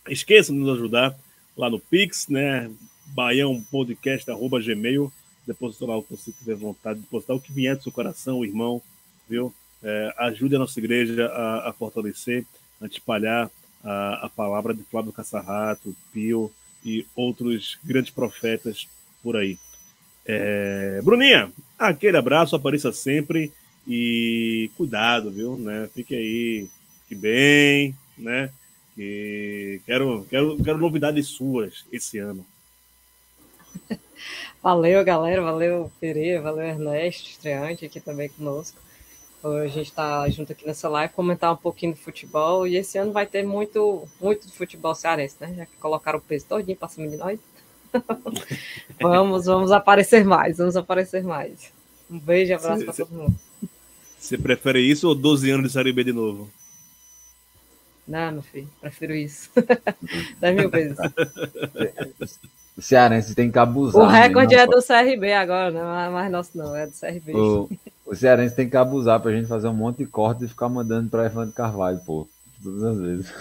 [0.09, 1.17] esqueçam de nos ajudar
[1.57, 2.71] lá no Pix, né?
[3.07, 5.13] Baião Podcast, arroba Gmail.
[5.47, 8.83] Depositar o que você tiver vontade de depositar, o que vier do seu coração, irmão,
[9.29, 9.55] viu?
[9.83, 12.45] É, ajude a nossa igreja a, a fortalecer,
[12.81, 13.49] a espalhar
[13.89, 16.53] a, a, palavra de Flávio Caçarrato, Pio
[16.85, 18.87] e outros grandes profetas
[19.23, 19.59] por aí.
[20.27, 23.51] É, Bruninha, aquele abraço, apareça sempre
[23.87, 25.57] e cuidado, viu?
[25.57, 25.89] Né?
[25.95, 26.69] Fique aí
[27.03, 28.51] fique bem, né?
[28.97, 32.45] E quero, quero, quero novidades suas esse ano.
[34.63, 35.41] Valeu, galera.
[35.41, 36.43] Valeu, Pereira.
[36.43, 38.79] Valeu, Ernesto, estreante aqui também conosco.
[39.43, 42.67] Hoje a gente está junto aqui nessa live, comentar um pouquinho do futebol.
[42.67, 45.55] E esse ano vai ter muito, muito de futebol cearense, né?
[45.57, 47.39] Já que colocaram o peso todinho para cima de nós.
[49.01, 51.73] vamos, vamos aparecer mais, vamos aparecer mais.
[52.11, 53.35] Um beijo e abraço para todo mundo.
[54.19, 56.51] Você prefere isso ou 12 anos de Série B de novo?
[58.07, 59.51] Não, meu filho, prefiro isso.
[60.41, 60.99] 10 mil vezes.
[62.77, 64.03] O Cearense tem que abusar.
[64.03, 67.35] O recorde é do CRB agora, não é mais nosso, não, é do CRB.
[67.35, 67.69] O,
[68.09, 71.11] o Cearense tem que abusar pra gente fazer um monte de corte e ficar mandando
[71.11, 72.27] pra Evandro Carvalho, pô.
[72.63, 73.35] Todas as vezes.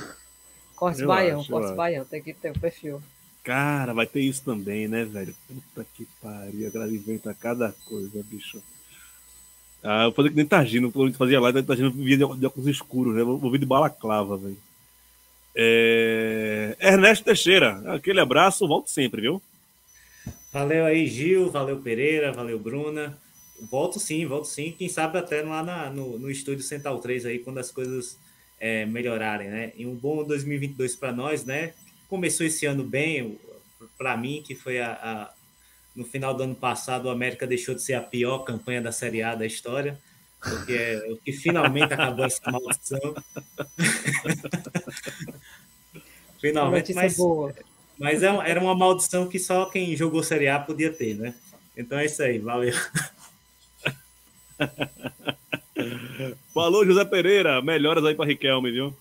[0.75, 3.01] Corte eu baião, acho, corte baião, tem que ter o perfil.
[3.43, 5.33] Cara, vai ter isso também, né, velho?
[5.47, 8.61] Puta que pariu, a galera inventa cada coisa, bicho.
[9.81, 12.45] Ah, eu fazia que nem Targino, quando a gente fazia live, Targino via de, de
[12.45, 13.23] óculos escuros, né?
[13.23, 14.57] Vou vir de balaclava, velho.
[15.55, 16.75] É...
[16.77, 19.41] Ernesto Teixeira, aquele abraço, volto sempre, viu?
[20.51, 23.17] Valeu aí, Gil, valeu Pereira, valeu Bruna.
[23.59, 24.73] Volto sim, volto sim.
[24.77, 28.17] Quem sabe até lá na, no, no estúdio Central 3 aí, quando as coisas
[28.59, 29.71] é, melhorarem, né?
[29.75, 31.73] E um bom 2022 para nós, né?
[32.07, 33.39] Começou esse ano bem,
[33.97, 35.33] para mim, que foi a, a,
[35.95, 39.23] no final do ano passado, o América deixou de ser a pior campanha da Série
[39.23, 39.99] A da história,
[40.39, 43.15] porque é o que finalmente acabou essa maldição.
[46.39, 47.53] finalmente, mas, boa.
[47.97, 51.33] mas é, era uma maldição que só quem jogou Série A podia ter, né?
[51.75, 52.73] Então é isso aí, valeu.
[56.53, 57.61] Falou, José Pereira.
[57.61, 58.93] Melhoras aí para Riquelme, viu?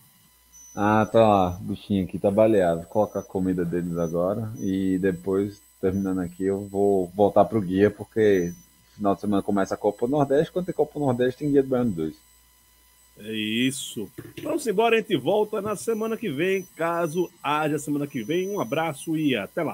[0.74, 1.59] Ah, tá lá.
[1.62, 2.86] Bichinho aqui tá baleado.
[2.86, 4.52] Coloca a comida deles agora.
[4.61, 8.52] E depois, terminando aqui, eu vou voltar pro guia, porque
[8.94, 10.52] final de semana começa a Copa Nordeste.
[10.52, 12.14] Quando tem Copa Nordeste, tem guia do Baiano 2.
[13.18, 14.11] É isso.
[14.42, 18.50] Vamos embora, a gente volta na semana que vem, caso haja semana que vem.
[18.50, 19.72] Um abraço e até lá.